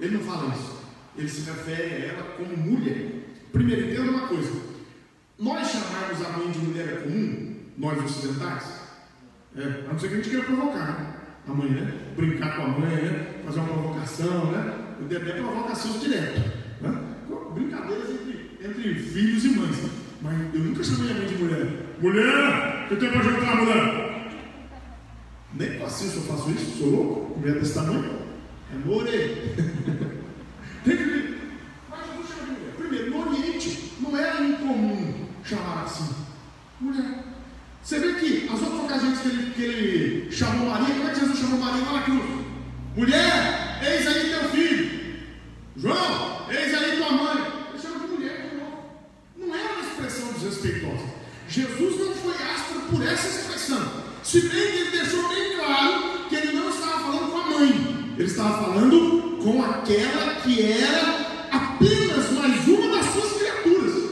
Ele 0.00 0.16
não 0.16 0.24
fala 0.24 0.54
isso. 0.54 0.80
Ele 1.16 1.28
se 1.28 1.50
refere 1.50 1.82
a 1.82 2.06
ela 2.06 2.22
como 2.36 2.56
mulher. 2.56 3.10
Primeiro, 3.52 3.90
entenda 3.90 4.10
uma 4.10 4.28
coisa: 4.28 4.50
nós 5.38 5.68
chamarmos 5.68 6.24
a 6.24 6.38
mãe 6.38 6.50
de 6.50 6.58
mulher 6.58 6.88
é 6.88 6.96
comum, 7.02 7.56
nós 7.76 8.04
ocidentais, 8.04 8.80
é, 9.56 9.62
a 9.88 9.92
não 9.92 9.98
ser 9.98 10.08
que 10.08 10.14
a 10.14 10.16
gente 10.18 10.30
queira 10.30 10.44
provocar 10.44 11.00
né? 11.00 11.14
a 11.48 11.52
mãe, 11.52 11.70
né? 11.70 11.92
Brincar 12.16 12.56
com 12.56 12.62
a 12.62 12.68
mãe, 12.68 12.90
né? 12.90 13.42
fazer 13.44 13.60
uma 13.60 13.68
provocação, 13.68 14.52
né? 14.52 14.96
O 15.00 15.04
Dedé 15.04 15.32
provocação 15.32 15.98
direto. 15.98 16.40
Né? 16.80 16.98
Brincadeiras 17.54 18.10
entre, 18.10 18.58
entre 18.62 18.94
filhos 18.94 19.44
e 19.44 19.48
mães. 19.50 19.76
Mas 20.22 20.54
eu 20.54 20.60
nunca 20.60 20.84
chamei 20.84 21.10
a 21.10 21.14
mãe 21.14 21.26
de 21.26 21.34
mulher. 21.36 21.66
Mulher! 22.00 22.86
Que 22.88 22.96
tem 22.96 23.10
para 23.10 23.22
jantar, 23.22 23.56
mulher? 23.56 24.30
Nem 25.54 25.78
paciência 25.78 26.18
eu 26.18 26.22
faço 26.22 26.50
isso, 26.50 26.78
sou 26.78 26.90
louco? 26.90 27.38
Mulher 27.40 27.58
desse 27.58 27.74
tamanho? 27.74 28.19
É 28.72 28.76
tem 30.84 30.96
que 30.96 31.02
ver. 31.02 31.40
Mas 31.90 32.06
Jesus 32.06 32.28
chama 32.28 32.44
de 32.46 32.52
mulher. 32.52 32.74
Primeiro, 32.76 33.10
no 33.10 33.28
Oriente 33.28 33.92
não 34.00 34.16
era 34.16 34.44
incomum 34.44 35.26
chamar 35.44 35.82
assim. 35.84 36.14
Mulher. 36.80 37.24
Você 37.82 37.98
vê 37.98 38.12
que 38.14 38.48
as 38.52 38.62
outras 38.62 38.84
ocasiões 38.84 39.18
que 39.18 39.28
ele, 39.28 39.50
que 39.52 39.62
ele 39.62 40.32
chamou 40.32 40.70
Maria, 40.70 40.94
como 40.94 41.08
é 41.08 41.12
que 41.12 41.20
Jesus 41.20 41.38
chamou 41.38 41.58
Maria 41.58 41.84
lá 41.84 41.92
na 41.94 42.02
cruz? 42.02 42.24
Mulher, 42.96 43.80
eis 43.82 44.06
aí 44.06 44.30
teu 44.30 44.48
filho. 44.50 45.00
João, 45.76 46.29
aquela 59.90 60.34
que 60.36 60.62
era 60.62 61.48
apenas 61.50 62.30
mais 62.30 62.68
uma 62.68 62.96
das 62.96 63.06
suas 63.06 63.32
criaturas. 63.32 64.10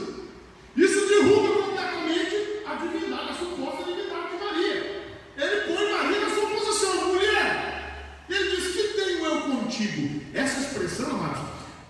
Isso 0.77 1.09
derruba 1.09 1.63
completamente 1.63 2.63
a 2.67 2.75
divindade, 2.75 3.31
a 3.31 3.35
suposta 3.35 3.85
divindade 3.85 4.29
de 4.33 4.45
Maria. 4.45 5.03
Ele 5.37 5.61
põe 5.69 5.93
Maria 5.93 6.21
na 6.21 6.35
sua 6.35 6.51
posição, 6.51 7.07
mulher. 7.07 8.25
Ele 8.29 8.57
diz: 8.57 8.73
Que 8.75 8.89
tenho 8.95 9.25
eu 9.25 9.41
contigo? 9.43 10.21
Essa 10.35 10.61
expressão, 10.61 11.11
amados, 11.11 11.43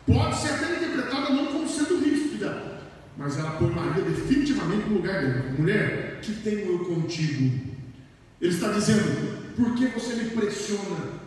pode 0.07 0.37
ser 0.37 0.53
até 0.53 0.77
interpretada 0.77 1.31
não 1.31 1.47
como 1.47 1.69
sendo 1.69 1.99
ríspida, 2.05 2.81
mas 3.17 3.39
ela 3.39 3.53
põe 3.53 3.71
Maria 3.71 4.03
definitivamente 4.03 4.89
no 4.89 4.97
lugar 4.97 5.23
dela. 5.23 5.55
Mulher, 5.59 6.21
que 6.21 6.33
tenho 6.35 6.73
eu 6.73 6.79
contigo? 6.81 7.59
Ele 8.39 8.53
está 8.53 8.71
dizendo: 8.71 9.55
Por 9.57 9.75
que 9.75 9.87
você 9.87 10.15
me 10.15 10.31
pressiona? 10.31 11.18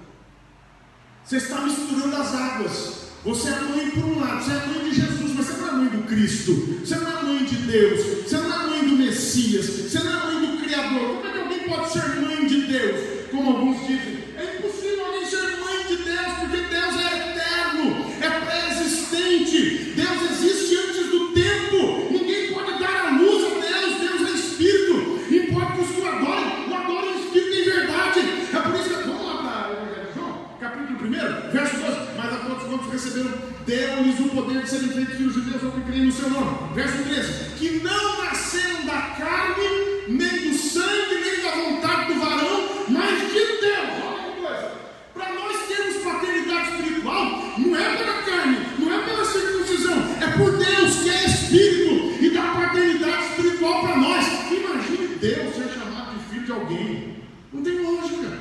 Você 1.31 1.37
está 1.37 1.61
misturando 1.61 2.13
as 2.13 2.35
águas. 2.35 2.93
Você 3.23 3.47
é 3.47 3.61
mãe 3.61 3.89
por 3.91 4.03
um 4.03 4.19
lado, 4.19 4.43
você 4.43 4.51
é 4.51 4.65
mãe 4.67 4.89
de 4.89 4.93
Jesus, 4.93 5.31
mas 5.33 5.45
você 5.45 5.61
não 5.61 5.69
é 5.69 5.71
mãe 5.71 5.87
do 5.87 6.03
Cristo, 6.05 6.51
você 6.83 6.95
não 6.97 7.09
é 7.09 7.23
mãe 7.23 7.45
de 7.45 7.55
Deus, 7.55 8.05
você 8.27 8.35
não 8.35 8.53
é 8.53 8.67
mãe 8.67 8.89
do 8.89 8.97
Messias, 8.97 9.65
você 9.65 9.99
não 9.99 10.11
é 10.11 10.25
mãe 10.25 10.45
do 10.45 10.61
Criador. 10.61 10.99
Como 10.99 11.25
é 11.25 11.31
que 11.31 11.39
alguém 11.39 11.59
pode 11.59 11.93
ser 11.93 12.19
mãe 12.19 12.45
de 12.45 12.61
Deus? 12.63 13.29
Como 13.31 13.49
alguns 13.49 13.79
dizem, 13.87 14.17
é 14.35 14.57
impossível 14.57 15.05
alguém 15.05 15.25
ser 15.25 15.57
mãe 15.61 15.87
de 15.87 15.95
Deus, 16.03 16.33
porque 16.37 16.57
Deus 16.57 16.95
é 16.99 17.31
eterno, 17.31 18.05
é 18.19 18.29
pré-existente, 18.29 19.93
Deus 19.95 20.31
existe 20.31 20.75
antes 20.75 21.11
do 21.11 21.27
tempo, 21.31 22.11
ninguém 22.11 22.51
pode 22.53 22.77
dar 22.77 23.07
a 23.07 23.17
luz 23.17 23.45
a 23.45 23.49
Deus, 23.51 24.01
Deus 24.01 24.29
é 24.29 24.35
Espírito, 24.35 25.33
importa 25.33 25.75
que 25.75 25.81
os 25.81 25.91
que 25.91 26.01
o 26.01 26.07
adorem, 26.09 26.69
o 26.69 26.75
adorem 26.75 27.13
em 27.15 27.25
Espírito 27.25 27.53
e 27.53 27.61
em 27.61 27.63
verdade. 27.63 28.19
É 28.19 28.59
por 28.59 28.75
isso 28.75 28.89
que, 28.89 29.07
vamos 29.07 29.25
lá 29.25 29.37
para 29.37 29.69
o 29.69 29.73
Evangelho 29.77 30.07
de 30.07 30.13
João, 30.19 30.49
capítulo 30.59 30.99
1, 31.07 31.51
verso 31.51 31.77
12, 31.77 31.97
mas 32.17 32.33
a 32.33 32.37
todos 32.37 32.63
quantos 32.63 32.91
receberam, 32.91 33.31
deu-lhes 33.65 34.19
o 34.19 34.29
poder 34.29 34.61
de 34.63 34.69
serem 34.69 34.89
feitos 34.89 35.15
filhos 35.15 35.33
de 35.33 35.41
Deus, 35.41 35.63
ao 35.63 35.71
que 35.71 35.81
creem 35.81 36.05
no 36.05 36.11
seu 36.11 36.29
nome. 36.29 36.73
Verso 36.75 37.03
13, 37.03 37.55
que 37.57 37.79
não 37.83 38.23
nasceram 38.25 38.85
da 38.85 39.01
carne, 39.17 39.63
nem 40.09 40.49
do 40.49 40.57
sangue, 40.57 41.15
nem 41.23 41.41
da 41.43 41.51
vontade 41.51 42.13
do 42.13 42.19
varão, 42.19 42.85
mas 42.89 43.19
de 43.19 43.33
Deus. 43.33 43.89
Olha 44.03 44.33
que 44.33 44.41
coisa. 44.41 44.71
Para 45.13 45.33
nós 45.33 45.67
termos 45.67 46.03
paternidade 46.03 46.71
espiritual, 46.71 47.53
não 47.57 47.75
é 47.75 47.97
pela 47.97 48.21
carne, 48.23 48.57
não 48.79 48.93
é 48.93 49.05
pela 49.05 49.25
circuncisão, 49.25 50.15
é 50.21 50.27
por 50.37 50.51
Deus 50.57 50.95
que 50.97 51.09
é 51.09 51.25
Espírito 51.25 52.23
e 52.23 52.29
dá 52.29 52.43
paternidade 52.43 53.25
espiritual 53.25 53.81
para 53.81 53.97
nós. 53.97 54.25
Imagine 54.51 55.15
Deus 55.19 55.55
ser 55.55 55.69
chamado 55.73 56.17
de 56.17 56.23
filho 56.29 56.45
de 56.45 56.51
alguém. 56.51 57.23
Não 57.51 57.63
tem 57.63 57.79
lógica. 57.79 58.39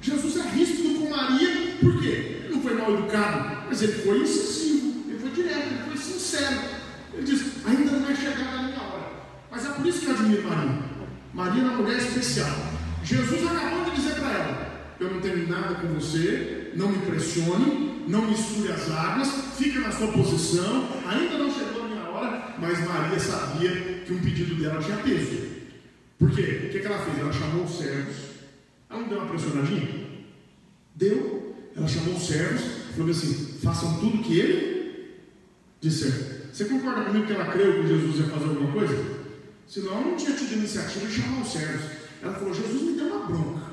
Jesus 0.00 0.36
é 0.36 0.48
ríspido 0.50 1.00
com 1.00 1.10
Maria, 1.10 1.76
por 1.80 2.00
quê? 2.00 2.42
Ele 2.44 2.54
não 2.54 2.62
foi 2.62 2.74
mal 2.74 2.92
educado, 2.94 3.66
mas 3.68 3.82
ele 3.82 3.92
foi 3.92 4.20
incisivo, 4.20 5.04
ele 5.08 5.18
foi 5.18 5.30
direto, 5.30 5.66
ele 5.66 5.82
foi 5.86 5.96
sincero. 5.96 6.60
Ele 7.12 7.24
diz: 7.24 7.42
ainda 7.66 7.92
não 7.92 8.08
é 8.08 8.14
chegada 8.14 8.58
a 8.58 8.62
minha 8.62 8.80
hora. 8.80 9.10
Mas 9.50 9.66
é 9.66 9.70
por 9.70 9.86
isso 9.86 10.00
que 10.00 10.06
eu 10.06 10.12
admiro 10.14 10.48
Maria. 10.48 10.82
Maria 11.34 11.62
é 11.62 11.64
uma 11.64 11.76
mulher 11.78 11.98
especial. 11.98 12.56
Jesus 13.02 13.44
acabou 13.44 13.84
de 13.84 13.96
dizer 13.96 14.14
para 14.14 14.32
ela: 14.32 14.96
Eu 15.00 15.14
não 15.14 15.20
tenho 15.20 15.48
nada 15.48 15.74
com 15.74 15.88
você, 15.88 16.72
não 16.76 16.88
me 16.88 16.98
pressione, 16.98 18.04
não 18.06 18.22
misture 18.22 18.72
as 18.72 18.90
águas, 18.90 19.28
fica 19.56 19.80
na 19.80 19.90
sua 19.90 20.08
posição, 20.08 20.88
ainda 21.06 21.38
não 21.38 21.52
chegou 21.52 21.84
a 21.84 21.88
minha 21.88 22.04
hora, 22.04 22.54
mas 22.58 22.86
Maria 22.86 23.18
sabia 23.18 23.70
que 24.06 24.12
um 24.12 24.20
pedido 24.20 24.47
dela 24.58 24.82
tinha 24.82 24.96
peso. 24.98 25.48
Por 26.18 26.30
quê? 26.30 26.66
O 26.66 26.70
que, 26.70 26.80
que 26.80 26.86
ela 26.86 26.98
fez? 26.98 27.18
Ela 27.18 27.32
chamou 27.32 27.64
os 27.64 27.78
servos. 27.78 28.16
Ela 28.90 29.00
não 29.00 29.08
deu 29.08 29.18
uma 29.18 29.28
pressionadinha? 29.28 30.08
Deu. 30.94 31.56
Ela 31.76 31.86
chamou 31.86 32.14
os 32.14 32.26
servos 32.26 32.60
e 32.90 32.92
falou 32.94 33.10
assim: 33.10 33.58
façam 33.62 34.00
tudo 34.00 34.22
que 34.22 34.38
ele 34.38 35.18
disser. 35.80 36.48
Você 36.52 36.64
concorda 36.64 37.04
comigo 37.04 37.26
que 37.26 37.32
ela 37.32 37.52
creu 37.52 37.82
que 37.82 37.88
Jesus 37.88 38.18
ia 38.18 38.24
fazer 38.24 38.46
alguma 38.46 38.72
coisa? 38.72 39.18
Senão 39.68 39.92
ela 39.92 40.00
não 40.00 40.16
tinha 40.16 40.36
tido 40.36 40.54
iniciativa 40.54 41.06
de 41.06 41.12
chamar 41.12 41.42
os 41.42 41.52
servos. 41.52 41.90
Ela 42.20 42.34
falou: 42.34 42.54
Jesus 42.54 42.82
me 42.82 42.92
deu 42.94 43.06
uma 43.06 43.26
bronca. 43.26 43.68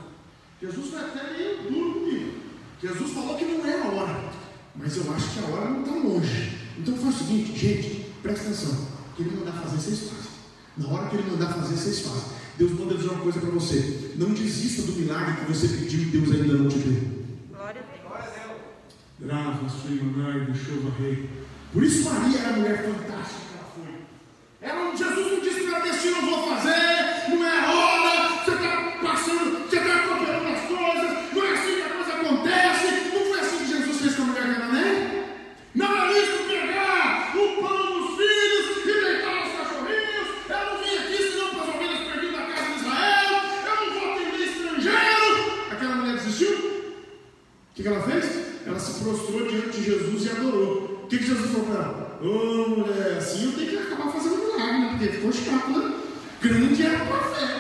Jesus 0.62 0.90
foi 0.90 1.00
até 1.00 1.34
meio 1.34 1.72
duro 1.72 2.00
comigo. 2.00 2.34
Jesus 2.82 3.12
falou 3.12 3.36
que 3.38 3.46
não 3.46 3.66
é 3.66 3.82
a 3.82 3.88
hora. 3.88 4.32
Mas 4.76 4.98
eu 4.98 5.14
acho 5.14 5.32
que 5.32 5.40
a 5.40 5.48
hora 5.48 5.70
não 5.70 5.82
está 5.82 5.96
longe. 5.96 6.58
Então 6.78 6.96
faz 6.98 7.16
o 7.16 7.18
seguinte, 7.20 7.58
gente, 7.58 8.06
presta 8.22 8.46
atenção. 8.46 8.88
Que 9.16 9.24
ele 9.24 9.38
mandar 9.38 9.54
fazer, 9.54 9.78
vocês. 9.78 10.15
Na 10.78 10.90
hora 10.90 11.10
que 11.10 11.16
ele 11.16 11.32
mandar 11.32 11.54
fazer, 11.54 11.76
vocês 11.76 12.00
fazem. 12.02 12.36
Deus 12.58 12.72
manda 12.72 12.96
dizer 12.96 13.10
uma 13.10 13.22
coisa 13.22 13.40
para 13.40 13.50
você. 13.50 14.14
Não 14.16 14.30
desista 14.30 14.82
do 14.84 14.94
milagre 14.94 15.46
que 15.46 15.52
você 15.52 15.68
pediu 15.68 16.02
e 16.02 16.06
Deus 16.06 16.32
ainda 16.32 16.54
não 16.54 16.70
te 16.70 16.78
deu. 16.78 17.26
Glória 17.52 17.82
a 17.82 17.84
Deus. 17.84 17.96
Grava, 19.20 19.70
Suimanai, 19.70 20.46
Deixova 20.46 20.92
Rei. 21.00 21.30
Por 21.72 21.84
isso 21.84 22.10
Maria 22.10 22.40
era 22.40 22.50
a 22.50 22.58
mulher 22.58 22.84
fantástica 22.84 23.42
que 23.50 23.58
ela 23.58 23.72
foi. 23.76 24.02
Ela, 24.62 24.96
Jesus 24.96 25.32
não 25.32 25.40
disse 25.42 25.60
que 25.62 25.68
era 25.68 25.80
destino, 25.80 26.18
eu 26.18 26.26
vou 26.26 26.50
fazer, 26.50 26.95
que, 47.86 47.90
ela 47.90 48.02
fez? 48.02 48.26
Ela 48.66 48.80
se 48.80 49.04
prostrou 49.04 49.48
diante 49.48 49.78
de 49.78 49.84
Jesus 49.84 50.26
e 50.26 50.30
adorou. 50.32 51.02
O 51.04 51.08
que, 51.08 51.18
Jesus 51.18 51.52
falou 51.52 51.68
para 51.68 51.84
ela? 51.84 52.20
Ô 52.20 52.70
mulher, 52.70 53.18
assim 53.18 53.46
eu 53.46 53.52
tenho 53.52 53.70
que 53.70 53.78
acabar 53.78 54.12
fazendo 54.12 54.38
milagre, 54.38 54.80
né? 54.80 54.90
Porque 54.90 55.14
ficou 55.14 55.32
chato, 55.32 55.70
né? 55.70 55.94
Grande 56.42 56.82
é 56.82 56.96
a 56.96 57.00
fé. 57.00 57.55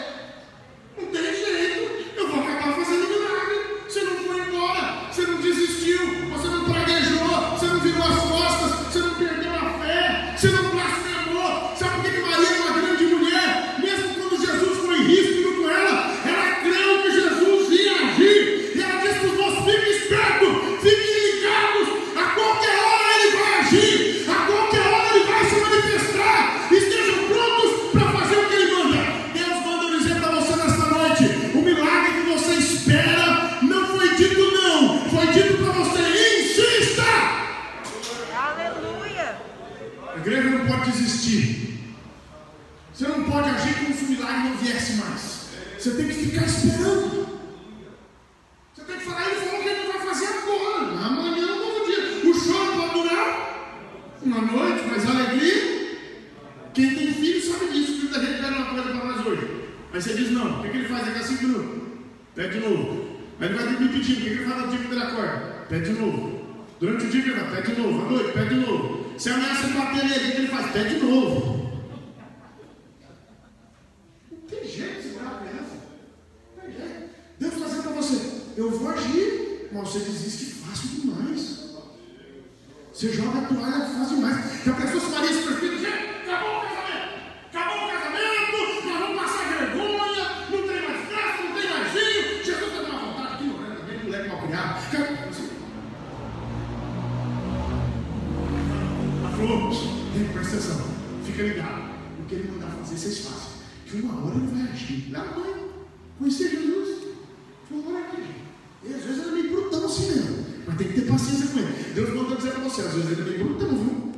Tem 110.77 110.87
que 110.87 111.01
ter 111.01 111.07
paciência 111.07 111.47
com 111.47 111.59
ele. 111.59 111.93
Deus 111.93 112.13
manda 112.13 112.35
dizer 112.35 112.51
para 112.51 112.63
você, 112.63 112.81
às 112.81 112.93
vezes 112.93 113.11
ele 113.11 113.21
é 113.21 113.23
meio 113.25 113.45
brutão, 113.45 113.69
viu? 113.69 114.11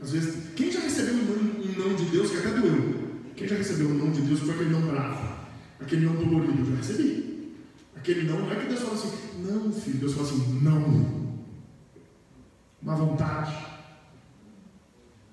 Às 0.00 0.12
vezes, 0.12 0.34
quem 0.54 0.70
já 0.70 0.80
recebeu 0.80 1.14
um 1.14 1.78
não, 1.78 1.94
de 1.96 2.04
Deus 2.04 2.30
que 2.30 2.36
até 2.38 2.50
doeu? 2.50 3.08
Quem 3.36 3.48
já 3.48 3.56
recebeu 3.56 3.88
um 3.88 3.94
não 3.94 4.10
de 4.10 4.20
Deus 4.22 4.40
foi 4.40 4.50
aquele 4.50 4.70
não 4.70 4.82
bravo, 4.82 5.46
aquele 5.80 6.06
não 6.06 6.16
dolorido? 6.16 6.60
Eu 6.60 6.66
já 6.66 6.76
recebi. 6.76 7.54
Aquele 7.96 8.28
não, 8.28 8.40
não 8.40 8.52
é 8.52 8.56
que 8.56 8.66
Deus 8.66 8.80
fala 8.80 8.94
assim, 8.94 9.12
não, 9.38 9.72
filho, 9.72 9.98
Deus 9.98 10.14
fala 10.14 10.28
assim, 10.28 10.60
não. 10.62 11.38
Uma 12.80 12.94
vontade. 12.94 13.54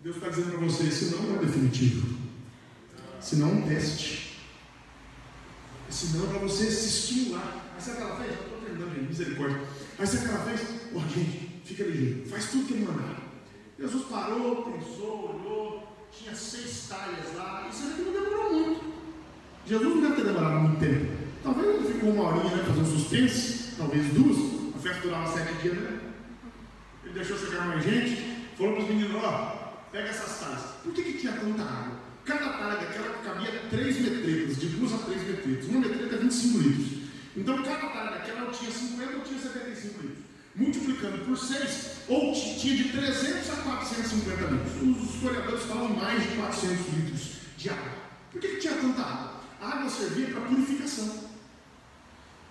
Deus 0.04 0.18
está 0.18 0.30
dizendo 0.30 0.52
para 0.52 0.68
você, 0.68 0.84
esse 0.84 1.16
não 1.16 1.36
é 1.36 1.40
definitivo. 1.40 2.18
Se 3.20 3.38
não, 3.38 3.52
um 3.54 3.62
teste. 3.68 4.40
Esse 5.90 6.18
não 6.18 6.26
é 6.26 6.28
para 6.28 6.40
você 6.40 6.70
se 6.70 6.88
estimular. 6.88 7.74
Aí 7.76 7.82
sabe 7.82 7.98
aquela 7.98 8.20
vez? 8.20 8.32
Eu 8.32 8.44
estou 8.44 8.60
terminando 8.60 9.08
misericórdia. 9.08 9.62
Aí 9.98 10.06
sabe 10.06 10.26
aquela 10.26 10.46
vez? 10.46 10.62
Ó, 10.94 11.00
gente, 11.00 11.62
fica 11.64 11.84
ligeiro. 11.84 12.30
Faz 12.30 12.52
tudo 12.52 12.66
que 12.66 12.74
ele 12.74 12.86
mandar. 12.86 13.22
Jesus 13.80 14.06
parou, 14.06 14.64
pensou, 14.64 15.36
olhou, 15.36 16.08
tinha 16.12 16.36
seis 16.36 16.88
talhas 16.90 17.34
lá. 17.36 17.68
Isso 17.70 17.88
aqui 17.88 18.02
não 18.02 18.12
demorou 18.12 18.54
muito. 18.54 18.94
Jesus 19.66 19.96
não 19.96 20.02
deve 20.02 20.16
ter 20.16 20.26
demorado 20.26 20.60
muito 20.62 20.80
tempo. 20.80 21.12
Talvez 21.44 21.68
ele 21.68 21.94
ficou 21.94 22.12
uma 22.12 22.28
horinha 22.28 22.56
né, 22.56 22.64
fazendo 22.66 22.86
suspense, 22.86 23.76
talvez 23.78 24.08
duas. 24.14 24.38
A 24.76 24.80
festa 24.80 25.02
durava 25.02 25.32
sete 25.32 25.62
dias, 25.62 25.76
né? 25.76 26.00
Ele 27.04 27.14
deixou 27.14 27.38
chegar 27.38 27.68
mais 27.68 27.84
gente, 27.84 28.48
falou 28.58 28.74
para 28.74 28.84
os 28.84 28.90
meninos: 28.90 29.24
ó, 29.24 29.74
pega 29.92 30.10
essas 30.10 30.40
talhas. 30.40 30.62
Por 30.84 30.94
que, 30.94 31.04
que 31.04 31.18
tinha 31.20 31.34
tanta 31.34 31.64
água? 31.64 32.00
Cada 32.26 32.50
talha 32.54 32.78
daquela 32.78 33.10
cabia 33.24 33.62
três 33.70 34.00
metretas, 34.00 34.60
de 34.60 34.68
duas 34.70 34.94
a 34.94 34.98
três 34.98 35.24
metretas. 35.24 35.68
Uma 35.68 35.80
metreta 35.80 36.16
é 36.16 36.18
25 36.18 36.58
litros. 36.58 37.05
Então 37.36 37.62
cada 37.64 37.88
talha 37.88 38.12
daquela 38.12 38.42
eu 38.42 38.52
tinha 38.52 38.72
50 38.72 39.18
ou 39.18 39.22
tinha 39.22 39.40
75 39.40 40.02
litros 40.02 40.26
multiplicando 40.56 41.26
por 41.26 41.38
6, 41.38 41.92
ou 42.08 42.34
tinha 42.34 42.78
de 42.78 42.90
300 42.90 43.50
a 43.50 43.56
450 43.58 44.42
litros. 44.46 44.82
Os 44.82 45.16
historiadores 45.16 45.64
falam 45.64 45.90
mais 45.90 46.24
de 46.24 46.30
400 46.30 46.94
litros 46.94 47.32
de 47.58 47.70
água. 47.70 47.92
Por 48.32 48.42
que, 48.42 48.48
que 48.48 48.58
tinha 48.58 48.76
tanta 48.76 49.02
água? 49.02 49.42
A 49.62 49.70
água 49.78 49.90
servia 49.90 50.28
para 50.28 50.42
purificação. 50.42 51.26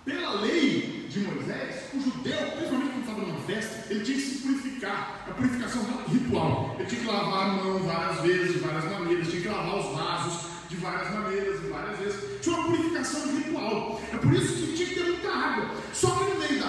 Pela 0.03 0.41
lei 0.41 1.07
de 1.09 1.19
Moisés, 1.21 1.85
o 1.93 1.99
judeu, 1.99 2.37
principalmente 2.51 2.91
quando 2.91 2.99
estava 3.01 3.21
numa 3.21 3.41
festa, 3.41 3.91
ele 3.91 4.03
tinha 4.05 4.17
que 4.17 4.23
se 4.23 4.37
purificar. 4.39 5.25
A 5.27 5.33
purificação 5.33 5.81
ritual. 6.07 6.75
Ele 6.77 6.87
tinha 6.87 7.01
que 7.01 7.07
lavar 7.07 7.49
a 7.49 7.53
mão 7.53 7.79
várias 7.79 8.21
vezes, 8.21 8.53
de 8.53 8.59
várias 8.59 8.83
maneiras, 8.83 9.27
tinha 9.29 9.41
que 9.41 9.47
lavar 9.47 9.79
os 9.79 9.97
vasos 9.97 10.49
de 10.69 10.75
várias 10.75 11.11
maneiras 11.11 11.63
e 11.63 11.67
várias 11.69 11.97
vezes. 11.97 12.34
Tinha 12.45 12.57
uma 12.57 12.67
purificação 12.67 13.35
ritual. 13.35 13.99
É 14.13 14.17
por 14.17 14.31
isso 14.31 14.53
que 14.53 14.73
tinha 14.73 14.87
que 14.87 14.93
ter 14.93 15.03
muita 15.03 15.29
água. 15.29 15.77
Só 15.91 16.11
que 16.11 16.25
no 16.25 16.35
meio 16.35 16.59
da 16.59 16.67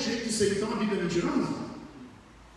jeito 0.00 0.26
de 0.26 0.32
ser. 0.32 0.56
Então 0.56 0.72
a 0.72 0.76
Bíblia 0.76 1.00
é 1.00 1.02
mentirosa? 1.02 1.70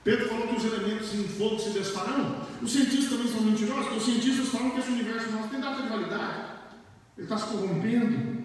Pedro 0.03 0.27
falou 0.27 0.47
que 0.47 0.55
os 0.57 0.65
elementos 0.65 1.13
em 1.13 1.23
fogo 1.23 1.59
se 1.59 1.69
desfarão. 1.69 2.41
Os 2.61 2.71
cientistas 2.71 3.09
também 3.09 3.31
são 3.31 3.41
mentirosos, 3.41 3.85
porque 3.85 3.99
os 3.99 4.05
cientistas 4.05 4.47
falam 4.49 4.71
que 4.71 4.79
esse 4.79 4.91
universo 4.91 5.31
nosso 5.31 5.49
tem 5.49 5.61
data 5.61 5.81
de 5.81 5.87
validade. 5.87 6.53
Ele 7.17 7.25
está 7.25 7.37
se 7.37 7.45
corrompendo. 7.45 8.05
Ele 8.05 8.43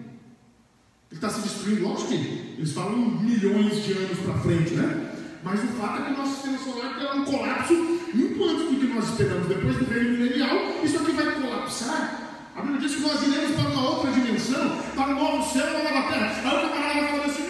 está 1.11 1.29
se 1.29 1.41
destruindo. 1.41 1.83
Lógico 1.83 2.09
que 2.09 2.55
eles 2.57 2.71
falam 2.71 2.97
milhões 2.97 3.83
de 3.83 3.93
anos 3.93 4.19
para 4.19 4.39
frente, 4.39 4.73
né? 4.75 5.15
Mas 5.43 5.63
o 5.63 5.67
fato 5.67 6.01
é 6.01 6.05
que 6.05 6.13
o 6.13 6.17
nosso 6.17 6.33
sistema 6.33 6.57
solar 6.59 6.97
terá 6.97 7.15
um 7.15 7.25
colapso 7.25 7.73
muito 8.13 8.43
antes 8.43 8.65
do 8.65 8.79
que 8.79 8.93
nós 8.93 9.09
esperamos. 9.09 9.47
Depois 9.47 9.77
do 9.77 9.85
reino 9.85 10.17
milenial, 10.17 10.57
isso 10.83 10.97
aqui 10.99 11.11
vai 11.11 11.41
colapsar. 11.41 12.29
A 12.55 12.61
Bíblia 12.61 12.81
diz 12.81 12.95
que 12.95 13.01
nós 13.01 13.21
iremos 13.21 13.55
para 13.55 13.69
uma 13.69 13.89
outra 13.89 14.11
dimensão, 14.11 14.77
para 14.95 15.15
um 15.15 15.15
novo 15.15 15.53
céu, 15.53 15.65
uma 15.65 15.91
nova 15.91 16.13
terra. 16.13 16.27
Aí 16.27 16.65
o 16.65 16.69
camarada 16.69 17.07
falar 17.07 17.25
assim: 17.25 17.48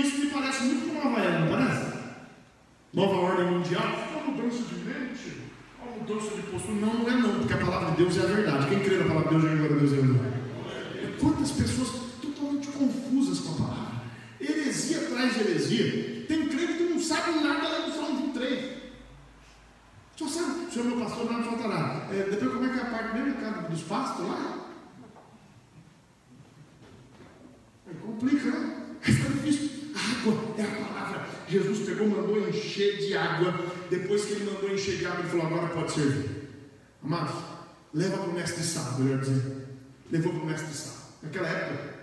isso 0.00 0.18
me 0.18 0.26
parece 0.26 0.64
muito 0.64 0.88
com 0.88 1.08
Nova 1.08 1.20
Era, 1.20 1.40
não 1.40 1.48
parece? 1.48 1.96
Nova 2.92 3.14
ordem 3.16 3.50
mundial, 3.50 3.84
uma 4.12 4.32
mudança 4.32 4.62
de 4.62 4.74
mente, 4.76 5.42
uma 5.82 5.96
mudança 5.98 6.34
de 6.34 6.42
postura. 6.42 6.76
Não, 6.76 6.94
não 6.94 7.08
é 7.08 7.14
não, 7.16 7.38
porque 7.40 7.52
a 7.52 7.58
palavra 7.58 7.90
de 7.90 7.96
Deus 7.98 8.16
é 8.16 8.22
a 8.22 8.26
verdade. 8.26 8.68
Quem 8.68 8.80
crê 8.80 8.96
na 8.96 9.04
palavra 9.04 9.28
de 9.28 9.34
Deus, 9.34 9.42
já 9.42 9.56
glória 9.56 9.76
a 9.76 9.78
Deus 9.78 9.92
é 9.92 9.96
a 9.96 10.00
verdade. 10.00 10.36
Quantas 11.20 11.50
pessoas 11.50 11.88
totalmente 12.22 12.68
confusas 12.68 13.40
com 13.40 13.52
a 13.52 13.66
palavra? 13.66 14.02
Heresia 14.40 14.98
atrás 14.98 15.34
de 15.34 15.40
heresia. 15.40 16.24
Tem 16.26 16.48
crente 16.48 16.74
que 16.74 16.84
não 16.84 17.00
sabe 17.00 17.38
nada 17.40 17.66
além 17.66 17.90
do 17.90 17.94
Salmo 17.94 18.26
23. 18.26 18.76
Só 20.16 20.28
sabe, 20.28 20.72
senhor 20.72 20.86
meu 20.86 20.98
pastor, 20.98 21.30
não 21.30 21.44
falta 21.44 21.68
nada. 21.68 22.14
É, 22.14 22.28
depois 22.30 22.52
como 22.52 22.64
é 22.64 22.68
que 22.70 22.78
é 22.78 22.82
a 22.82 22.86
parte 22.86 23.18
mesmo 23.18 23.68
dos 23.68 23.82
pastos 23.82 24.26
lá? 24.26 24.66
Aí 27.86 27.94
complica, 27.94 28.50
né? 28.50 28.82
Difícil. 29.04 29.75
Água 30.06 30.54
é 30.58 30.62
a 30.62 30.86
palavra. 30.86 31.26
Jesus 31.48 31.86
pegou, 31.86 32.08
mandou 32.08 32.48
encher 32.48 32.98
de 32.98 33.16
água. 33.16 33.54
Depois 33.90 34.24
que 34.24 34.32
ele 34.32 34.50
mandou 34.50 34.72
encher 34.72 34.96
de 34.98 35.06
água, 35.06 35.20
ele 35.20 35.28
falou: 35.28 35.46
agora 35.46 35.68
pode 35.68 35.92
servir. 35.92 36.30
Amados, 37.02 37.36
leva 37.94 38.18
para 38.18 38.30
o 38.30 38.34
mestre 38.34 38.62
de 38.62 38.68
sal, 38.68 38.98
melhor 38.98 39.18
dizendo. 39.20 39.66
Levou 40.10 40.32
para 40.32 40.42
o 40.42 40.46
mestre 40.46 40.68
de 40.68 40.76
sal. 40.76 40.96
Naquela 41.22 41.48
época, 41.48 41.94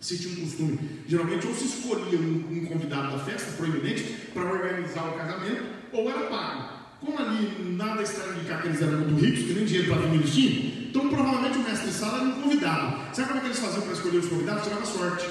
se 0.00 0.18
tinha 0.18 0.38
um 0.38 0.46
costume, 0.46 0.78
geralmente 1.06 1.46
ou 1.46 1.54
se 1.54 1.64
escolhia 1.64 2.18
um, 2.18 2.44
um 2.50 2.66
convidado 2.66 3.16
da 3.16 3.24
festa, 3.24 3.52
proeminente, 3.52 4.02
para 4.32 4.44
organizar 4.44 5.08
o 5.08 5.16
casamento, 5.16 5.64
ou 5.92 6.10
era 6.10 6.26
pago. 6.26 6.76
Como 7.00 7.18
ali 7.18 7.74
nada 7.76 8.02
está 8.02 8.26
indicar 8.28 8.62
que 8.62 8.68
eles 8.68 8.82
eram 8.82 8.98
muito 8.98 9.24
ricos, 9.24 9.44
que 9.44 9.52
nem 9.52 9.64
dinheiro 9.64 9.92
para 9.92 10.02
vir 10.02 10.14
eles 10.14 10.34
tinham, 10.34 10.88
então 10.88 11.08
provavelmente 11.08 11.58
o 11.58 11.62
mestre 11.62 11.88
de 11.88 11.94
sala 11.94 12.18
era 12.18 12.28
um 12.28 12.42
convidado. 12.42 13.14
Sabe 13.14 13.28
como 13.28 13.38
é 13.38 13.40
que 13.40 13.46
eles 13.48 13.58
faziam 13.58 13.82
para 13.82 13.92
escolher 13.92 14.18
os 14.18 14.28
convidados? 14.28 14.64
Tirava 14.64 14.86
sorte. 14.86 15.26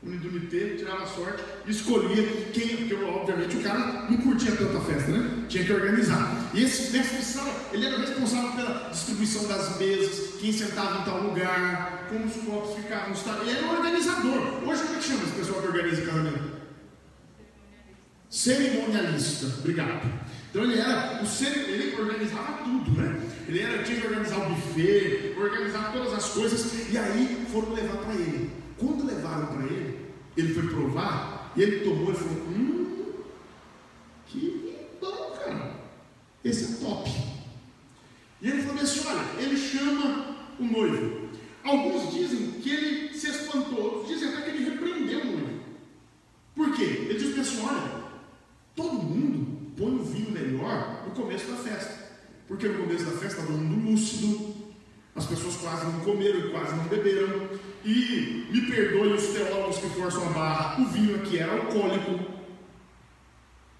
Unidunité, 0.00 0.76
tirava 0.76 1.04
sorte, 1.06 1.42
escolhia 1.66 2.22
quem, 2.52 2.76
porque 2.76 2.94
obviamente 2.94 3.56
o 3.56 3.62
cara 3.62 4.08
não 4.08 4.16
curtia 4.18 4.52
tanto 4.54 4.76
a 4.76 4.80
festa, 4.80 5.10
né? 5.10 5.44
Tinha 5.48 5.64
que 5.64 5.72
organizar. 5.72 6.50
E 6.54 6.62
esse 6.62 6.96
mestre 6.96 7.20
sala, 7.20 7.52
ele 7.72 7.84
era 7.84 7.98
responsável 7.98 8.52
pela 8.52 8.90
distribuição 8.90 9.48
das 9.48 9.76
mesas, 9.76 10.40
quem 10.40 10.52
sentava 10.52 11.00
em 11.00 11.04
tal 11.04 11.22
lugar, 11.22 12.06
como 12.08 12.26
os 12.26 12.32
copos 12.32 12.76
ficavam, 12.76 13.12
ele 13.42 13.50
era 13.50 13.66
o 13.66 13.76
organizador. 13.76 14.68
Hoje 14.68 14.82
como 14.82 14.94
é 14.94 14.98
que 14.98 15.04
chama 15.04 15.24
esse 15.24 15.32
pessoal 15.32 15.62
que 15.62 15.66
organiza 15.66 16.02
casamento? 16.02 16.58
Cerimonialista, 18.30 19.46
obrigado. 19.58 20.08
Então 20.50 20.62
ele 20.62 20.78
era 20.78 21.20
o 21.20 21.26
centro, 21.26 21.60
ele 21.60 22.00
organizava 22.00 22.62
tudo, 22.62 22.92
né? 22.92 23.20
Ele 23.48 23.60
era, 23.60 23.82
tinha 23.82 24.00
que 24.00 24.06
organizar 24.06 24.46
o 24.46 24.54
buffet, 24.54 25.34
organizar 25.36 25.92
todas 25.92 26.12
as 26.12 26.28
coisas, 26.28 26.88
e 26.88 26.96
aí 26.96 27.46
foram 27.50 27.72
levar 27.72 27.96
para 27.96 28.14
ele. 28.14 28.67
Quando 28.78 29.06
levaram 29.06 29.46
para 29.46 29.64
ele, 29.64 30.06
ele 30.36 30.54
foi 30.54 30.68
provar, 30.68 31.52
e 31.56 31.62
ele 31.62 31.80
tomou 31.80 32.12
e 32.12 32.14
falou: 32.14 32.34
Hum, 32.48 33.12
que 34.26 34.76
bom, 35.00 35.36
cara, 35.38 35.74
esse 36.44 36.64
é 36.64 36.86
top. 36.86 37.10
E 38.40 38.48
ele 38.48 38.62
falou 38.62 38.82
assim: 38.82 39.06
olha, 39.06 39.42
ele 39.42 39.56
chama 39.56 40.36
o 40.58 40.64
noivo. 40.64 41.28
Alguns 41.64 42.14
dizem 42.14 42.52
que 42.52 42.70
ele 42.70 43.14
se 43.14 43.28
espantou, 43.28 43.82
outros 43.82 44.08
dizem 44.08 44.28
até 44.28 44.42
que 44.42 44.50
ele 44.50 44.70
repreendeu 44.70 45.20
o 45.20 45.24
noivo. 45.24 45.60
Por 46.54 46.72
quê? 46.74 46.84
Ele 46.84 47.18
disse 47.18 47.40
assim: 47.40 47.66
olha, 47.66 48.04
todo 48.76 48.92
mundo 48.92 49.72
põe 49.76 49.94
o 49.94 50.04
vinho 50.04 50.30
melhor 50.30 51.04
no 51.06 51.14
começo 51.14 51.50
da 51.50 51.56
festa. 51.56 52.08
Porque 52.46 52.68
no 52.68 52.84
começo 52.84 53.04
da 53.04 53.10
festa 53.12 53.26
está 53.26 53.42
todo 53.42 53.58
mundo 53.58 53.90
lúcido, 53.90 54.54
as 55.18 55.26
pessoas 55.26 55.56
quase 55.56 55.84
não 55.86 56.00
comeram 56.00 56.38
e 56.38 56.50
quase 56.50 56.74
não 56.74 56.84
beberam. 56.84 57.48
E 57.84 58.46
me 58.50 58.62
perdoem 58.62 59.14
os 59.14 59.26
teólogos 59.28 59.78
que 59.78 59.88
forçam 59.90 60.26
a 60.26 60.30
barra, 60.30 60.80
o 60.80 60.86
vinho 60.86 61.16
aqui 61.16 61.38
era 61.38 61.52
alcoólico. 61.52 62.38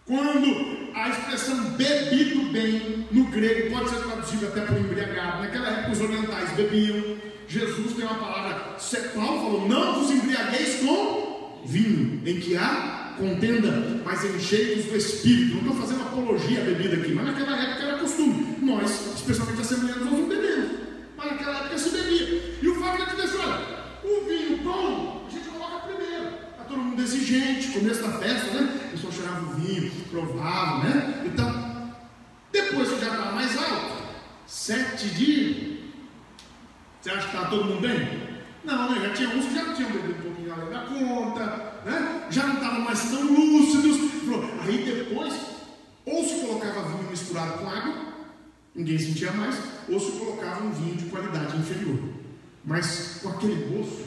Quando 0.07 0.95
a 0.95 1.09
expressão 1.11 1.57
bebido 1.73 2.51
bem 2.51 3.07
no 3.11 3.25
grego 3.27 3.75
pode 3.75 3.91
ser 3.91 4.03
traduzida 4.03 4.49
até 4.49 4.63
por 4.63 4.79
embriagado, 4.79 5.43
naquela 5.43 5.69
época 5.69 5.93
os 5.93 6.01
orientais 6.01 6.51
bebiam. 6.53 7.17
Jesus 7.47 7.95
tem 7.95 8.05
uma 8.05 8.15
palavra, 8.15 8.77
Paulo 9.15 9.41
falou: 9.41 9.69
não 9.69 10.01
vos 10.01 10.11
embriagueis 10.11 10.81
com 10.81 11.63
vinho, 11.65 12.21
em 12.27 12.41
que 12.41 12.57
há 12.57 13.15
contenda, 13.19 14.03
mas 14.05 14.25
enchei-vos 14.25 14.87
do 14.87 14.97
Espírito. 14.97 15.57
Não 15.57 15.73
estou 15.73 15.77
fazendo 15.77 16.03
apologia 16.03 16.61
à 16.61 16.65
bebida 16.65 16.97
aqui, 16.97 17.13
mas 17.13 17.27
naquela 17.27 17.57
época 17.57 17.83
era 17.87 17.99
costume. 17.99 18.57
Nós, 18.63 19.15
especialmente 19.15 19.61
assembleanos, 19.61 20.05
nós 20.05 20.19
não. 20.21 20.29
Mas 21.19 21.33
naquela 21.33 21.59
época 21.59 21.79
se 21.79 21.91
bebia. 21.91 22.59
E 22.63 22.69
o 22.69 22.81
fato 22.81 23.03
é 23.03 23.07
que 23.07 23.37
olha, 23.37 23.79
o 24.05 24.25
vinho 24.25 24.59
bom, 24.59 25.27
a 25.27 25.31
gente 25.31 25.49
coloca 25.49 25.89
primeiro. 25.89 26.27
Está 26.53 26.65
todo 26.69 26.79
mundo 26.79 27.03
exigente, 27.03 27.73
começo 27.73 28.03
da 28.03 28.13
festa, 28.19 28.53
né? 28.53 28.87
O 28.87 28.91
pessoal 28.93 29.13
cheirava 29.13 29.45
o 29.45 29.55
vinho, 29.55 29.91
provava, 30.13 30.85
né? 30.85 31.25
Então, 31.27 31.93
depois 32.53 32.89
que 32.89 33.01
já 33.01 33.11
estava 33.11 33.33
mais 33.33 33.57
alto, 33.57 34.05
sete 34.47 35.09
dias, 35.09 35.79
você 37.01 37.11
acha 37.11 37.29
que 37.29 37.37
está 37.37 37.49
todo 37.49 37.65
mundo 37.65 37.81
bem? 37.81 38.39
Não, 38.65 38.91
né? 38.91 39.09
Já 39.09 39.15
tinha 39.15 39.29
uns 39.31 39.47
que 39.47 39.55
já 39.55 39.75
tinham 39.75 39.91
bebido 39.91 40.21
um 40.21 40.23
pouquinho 40.23 40.53
além 40.53 40.71
da 40.71 40.81
conta, 40.83 41.83
né? 41.85 42.27
já 42.31 42.47
não 42.47 42.55
estavam 42.55 42.81
mais 42.83 43.11
tão 43.11 43.23
lúcidos. 43.25 44.09
Aí 44.63 44.85
depois, 44.85 45.35
ou 46.07 46.25
se 46.25 46.47
colocava 46.47 46.89
vinho 46.91 47.11
misturado 47.11 47.59
com 47.59 47.69
água, 47.69 47.95
ninguém 48.75 48.99
sentia 48.99 49.33
mais, 49.33 49.57
ou 49.91 50.01
se 50.01 50.13
colocava 50.13 50.65
um 50.65 50.73
vinho 50.73 50.97
de 50.97 51.05
qualidade 51.07 51.57
inferior. 51.57 51.99
Mas 52.65 53.21
com 53.23 53.31
aquele 53.31 53.77
gosto, 53.77 54.05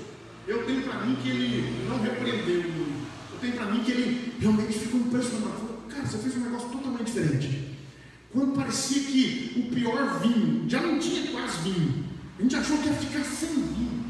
eu 0.47 0.65
tenho 0.65 0.83
para 0.83 1.05
mim 1.05 1.15
que 1.21 1.29
ele 1.29 1.87
não 1.87 1.99
repreendeu, 1.99 2.61
eu 2.61 3.39
tenho 3.39 3.53
para 3.53 3.65
mim 3.65 3.83
que 3.83 3.91
ele 3.91 4.33
realmente 4.39 4.79
ficou 4.79 4.99
impressionado. 4.99 5.53
Falou, 5.53 5.83
cara, 5.89 6.05
você 6.05 6.17
fez 6.17 6.37
um 6.37 6.41
negócio 6.41 6.69
totalmente 6.69 7.05
diferente. 7.05 7.77
Quando 8.31 8.55
parecia 8.55 9.01
que 9.01 9.53
o 9.57 9.75
pior 9.75 10.19
vinho, 10.19 10.69
já 10.69 10.81
não 10.81 10.99
tinha 10.99 11.31
quase 11.31 11.69
vinho, 11.69 12.05
a 12.39 12.41
gente 12.41 12.55
achou 12.55 12.77
que 12.77 12.87
ia 12.87 12.93
ficar 12.93 13.23
sem 13.23 13.49
vinho. 13.49 14.05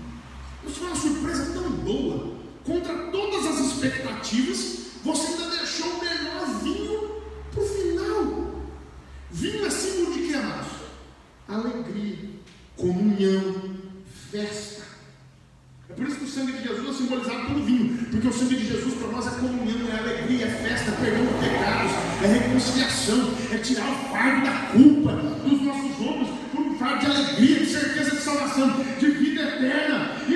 Isso 0.68 0.80
foi 0.80 0.88
uma 0.88 0.96
surpresa 0.96 1.54
tão 1.54 1.72
boa 1.72 2.36
contra 2.64 2.94
todas 3.12 3.46
as 3.48 3.60
expectativas, 3.60 4.92
você 5.04 5.28
ainda 5.28 5.58
deixou 5.58 5.88
o 5.88 6.00
melhor 6.00 6.46
vinho 6.64 7.10
para 7.52 7.64
o 7.64 7.68
final. 7.68 8.52
Vinho 9.32 9.66
é 9.66 9.70
símbolo 9.70 10.14
de 10.14 10.28
que, 10.28 10.34
amados? 10.36 10.71
Alegria, 11.52 12.30
comunhão, 12.78 13.56
festa. 14.32 14.84
É 15.90 15.94
por 15.94 16.08
isso 16.08 16.16
que 16.16 16.24
o 16.24 16.28
sangue 16.28 16.54
de 16.54 16.64
Jesus 16.64 16.90
é 16.90 16.94
simbolizado 16.94 17.46
pelo 17.48 17.66
vinho, 17.66 18.06
porque 18.10 18.28
o 18.28 18.34
sangue 18.34 18.56
de 18.56 18.68
Jesus 18.68 18.94
para 18.94 19.08
nós 19.10 19.28
é 19.28 19.32
comunhão, 19.32 19.90
é 19.90 20.00
alegria, 20.00 20.46
é 20.46 20.50
festa, 20.50 20.92
é 20.92 20.96
perdão 20.96 21.26
de 21.26 21.50
pecados, 21.50 21.92
é 22.24 22.28
reconciliação, 22.28 23.34
é 23.52 23.58
tirar 23.58 23.92
o 23.92 23.96
fardo 24.10 24.46
da 24.46 24.52
culpa 24.72 25.12
dos 25.46 25.62
nossos 25.62 26.00
ombros 26.00 26.30
por 26.54 26.62
um 26.62 26.78
fardo 26.78 27.06
de 27.06 27.12
alegria, 27.12 27.60
de 27.60 27.66
certeza 27.66 28.12
de 28.12 28.22
salvação, 28.22 28.86
de 28.98 29.12
vida 29.12 29.42
eterna. 29.42 30.16
E 30.30 30.36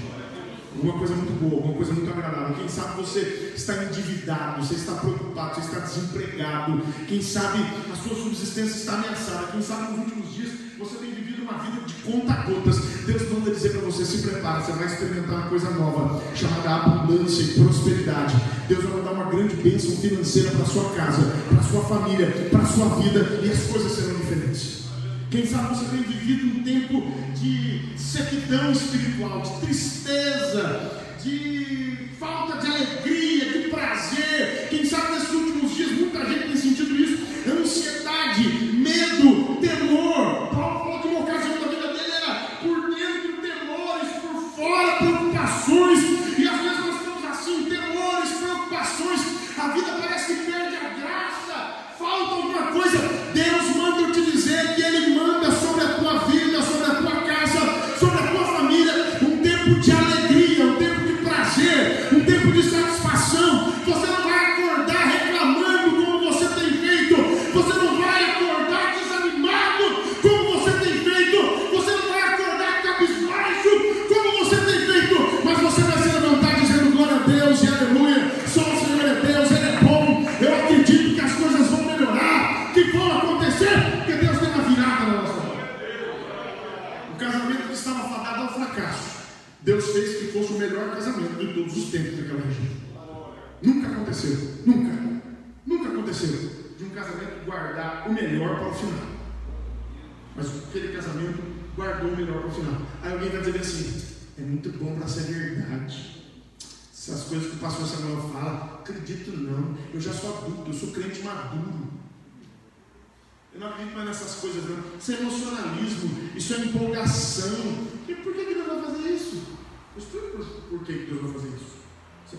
Alguma 0.73 0.97
coisa 0.97 1.15
muito 1.15 1.39
boa, 1.41 1.55
alguma 1.55 1.73
coisa 1.75 1.93
muito 1.93 2.09
agradável. 2.09 2.55
Quem 2.55 2.69
sabe 2.69 3.01
você 3.01 3.53
está 3.55 3.83
endividado, 3.83 4.65
você 4.65 4.75
está 4.75 4.93
preocupado, 4.93 5.55
você 5.55 5.61
está 5.61 5.79
desempregado. 5.79 6.81
Quem 7.07 7.21
sabe 7.21 7.59
a 7.91 7.95
sua 7.95 8.15
subsistência 8.15 8.77
está 8.77 8.93
ameaçada. 8.93 9.47
Quem 9.51 9.61
sabe 9.61 9.91
nos 9.91 9.99
últimos 9.99 10.33
dias 10.33 10.51
você 10.79 10.95
tem 10.95 11.11
vivido 11.11 11.43
uma 11.43 11.59
vida 11.59 11.85
de 11.85 11.93
conta-gotas. 11.95 12.79
Deus 13.05 13.31
manda 13.31 13.51
dizer 13.51 13.69
para 13.71 13.81
você: 13.81 14.05
se 14.05 14.19
prepare, 14.19 14.63
você 14.63 14.71
vai 14.71 14.87
experimentar 14.87 15.35
uma 15.35 15.49
coisa 15.49 15.69
nova, 15.71 16.23
chamada 16.35 16.69
abundância 16.69 17.43
e 17.43 17.53
prosperidade. 17.53 18.35
Deus 18.67 18.83
vai 18.85 18.93
mandar 18.93 19.11
uma 19.11 19.25
grande 19.25 19.55
bênção 19.57 19.91
financeira 19.97 20.51
para 20.51 20.65
sua 20.65 20.89
casa, 20.91 21.35
para 21.49 21.63
sua 21.63 21.83
família, 21.83 22.49
para 22.49 22.65
sua 22.65 22.89
vida, 22.95 23.39
e 23.43 23.51
as 23.51 23.63
coisas 23.63 23.91
serão 23.91 24.15
diferentes. 24.15 24.80
Quem 25.31 25.45
sabe 25.45 25.69
você 25.69 25.85
tem 25.85 26.03
vivido 26.03 26.59
um 26.59 26.61
tempo 26.61 27.09
de 27.39 27.97
sequidão 27.97 28.69
espiritual, 28.73 29.41
de 29.41 29.65
tristeza, 29.65 30.91
de 31.23 32.09
falta 32.19 32.57
de 32.57 32.67
alegria, 32.67 33.61
de 33.63 33.69
prazer. 33.69 34.67
Quem 34.69 34.85
sabe 34.85 35.13
nesses 35.13 35.31
últimos 35.31 35.73
dias 35.73 35.93
muita 35.93 36.25
gente 36.25 36.47
tem 36.47 36.57
sentido 36.57 37.01
isso: 37.01 37.23
ansiedade, 37.49 38.43
medo, 38.73 39.30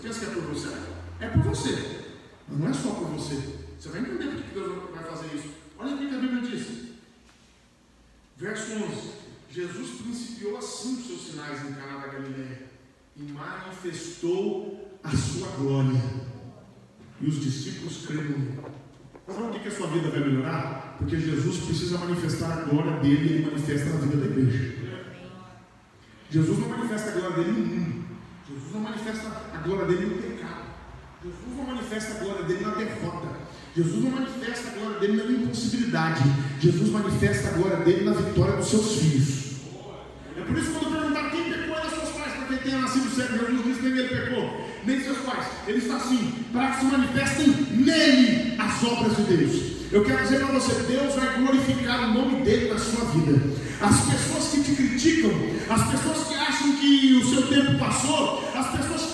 pensa 0.03 0.19
que 0.19 0.25
é 0.25 0.33
por 0.33 0.43
você? 0.43 0.69
É 1.21 1.27
por 1.29 1.43
você. 1.43 1.99
Mas 2.49 2.59
não 2.59 2.67
é 2.67 2.73
só 2.73 2.89
por 2.91 3.07
você. 3.07 3.35
Você 3.79 3.89
vai 3.89 4.01
entender 4.01 4.25
por 4.25 4.43
que 4.43 4.53
Deus 4.53 4.91
vai 4.93 5.03
fazer 5.03 5.35
isso. 5.35 5.49
Olha 5.79 5.95
o 5.95 5.97
que 5.97 6.13
a 6.13 6.19
Bíblia 6.19 6.41
diz. 6.41 6.89
Verso 8.37 8.73
11. 8.73 9.23
Jesus 9.49 10.01
principiou 10.01 10.57
assim 10.57 10.97
os 10.99 11.07
seus 11.07 11.27
sinais 11.27 11.61
em 11.65 11.73
Caná 11.73 11.99
da 11.99 12.07
Galileia 12.07 12.63
e 13.15 13.23
manifestou 13.23 14.99
a 15.03 15.15
sua 15.15 15.47
glória. 15.57 16.01
E 17.21 17.27
os 17.27 17.39
discípulos 17.39 18.05
creram. 18.05 18.73
Sabe 19.25 19.51
por 19.51 19.59
que 19.61 19.67
a 19.67 19.71
sua 19.71 19.87
vida 19.87 20.09
vai 20.09 20.19
melhorar? 20.19 20.95
Porque 20.97 21.17
Jesus 21.17 21.65
precisa 21.65 21.97
manifestar 21.99 22.51
a 22.51 22.61
glória 22.63 22.99
dele 22.99 23.25
e 23.25 23.33
ele 23.33 23.45
manifesta 23.45 23.89
na 23.89 23.99
vida 23.99 24.17
da 24.17 24.25
igreja. 24.25 24.83
Jesus 26.29 26.59
não 26.59 26.67
manifesta 26.67 27.11
a 27.11 27.13
glória 27.13 27.37
dele 27.37 27.51
no 27.51 27.65
mundo. 27.65 28.02
Jesus 28.53 28.71
não 28.71 28.81
manifesta 28.81 29.31
a 29.51 29.57
glória 29.57 29.85
dele 29.85 30.05
no 30.05 30.21
pecado. 30.21 30.63
Jesus 31.23 31.57
não 31.57 31.65
manifesta 31.65 32.13
a 32.13 32.23
glória 32.23 32.43
dele 32.43 32.65
na 32.65 32.75
derrota. 32.75 33.27
Jesus 33.75 34.03
não 34.03 34.11
manifesta 34.11 34.69
a 34.69 34.73
glória 34.73 34.99
dele 34.99 35.23
na 35.23 35.31
impossibilidade. 35.31 36.23
Jesus 36.59 36.89
manifesta 36.89 37.47
a 37.49 37.51
glória 37.53 37.77
dele 37.77 38.05
na 38.05 38.11
vitória 38.13 38.57
dos 38.57 38.67
seus 38.67 38.95
filhos. 38.95 39.43
É 40.37 40.41
por 40.41 40.55
isso 40.55 40.71
que 40.71 40.79
quando 40.79 40.99
perguntar 40.99 41.31
quem 41.31 41.51
pecou 41.51 41.77
é 41.77 41.89
seus 41.89 42.09
pais, 42.09 42.33
para 42.33 42.45
quem 42.47 42.57
tenha 42.59 42.77
nascido 42.77 43.15
certo, 43.15 43.37
Jesus 43.39 43.63
disse 43.63 43.79
que 43.79 43.89
nem 43.89 43.97
ele 43.97 44.21
pecou, 44.21 44.67
nem 44.85 45.01
seus 45.01 45.17
pais. 45.19 45.47
Ele 45.67 45.77
está 45.79 45.95
assim, 45.95 46.45
para 46.51 46.71
que 46.71 46.79
se 46.79 46.85
manifestem 46.85 47.47
nele 47.47 48.55
as 48.59 48.83
obras 48.83 49.17
de 49.17 49.23
Deus. 49.23 49.72
Eu 49.93 50.03
quero 50.03 50.23
dizer 50.23 50.39
para 50.39 50.59
você, 50.59 50.73
Deus 50.91 51.13
vai 51.13 51.37
glorificar 51.37 52.09
o 52.09 52.13
nome 52.15 52.43
dele 52.43 52.73
na 52.73 52.79
sua 52.79 53.05
vida. 53.11 53.39
As 53.79 54.01
pessoas 54.09 54.47
que 54.47 54.63
te 54.63 54.75
criticam, 54.75 55.29
as 55.69 55.91
pessoas 55.91 56.27
que 56.27 56.33
acham 56.33 56.75
que 56.77 57.13
o 57.13 57.29
seu 57.29 57.47
tempo 57.47 57.77
passou, 57.77 58.43
as 58.55 58.75
pessoas 58.75 59.11
que 59.11 59.12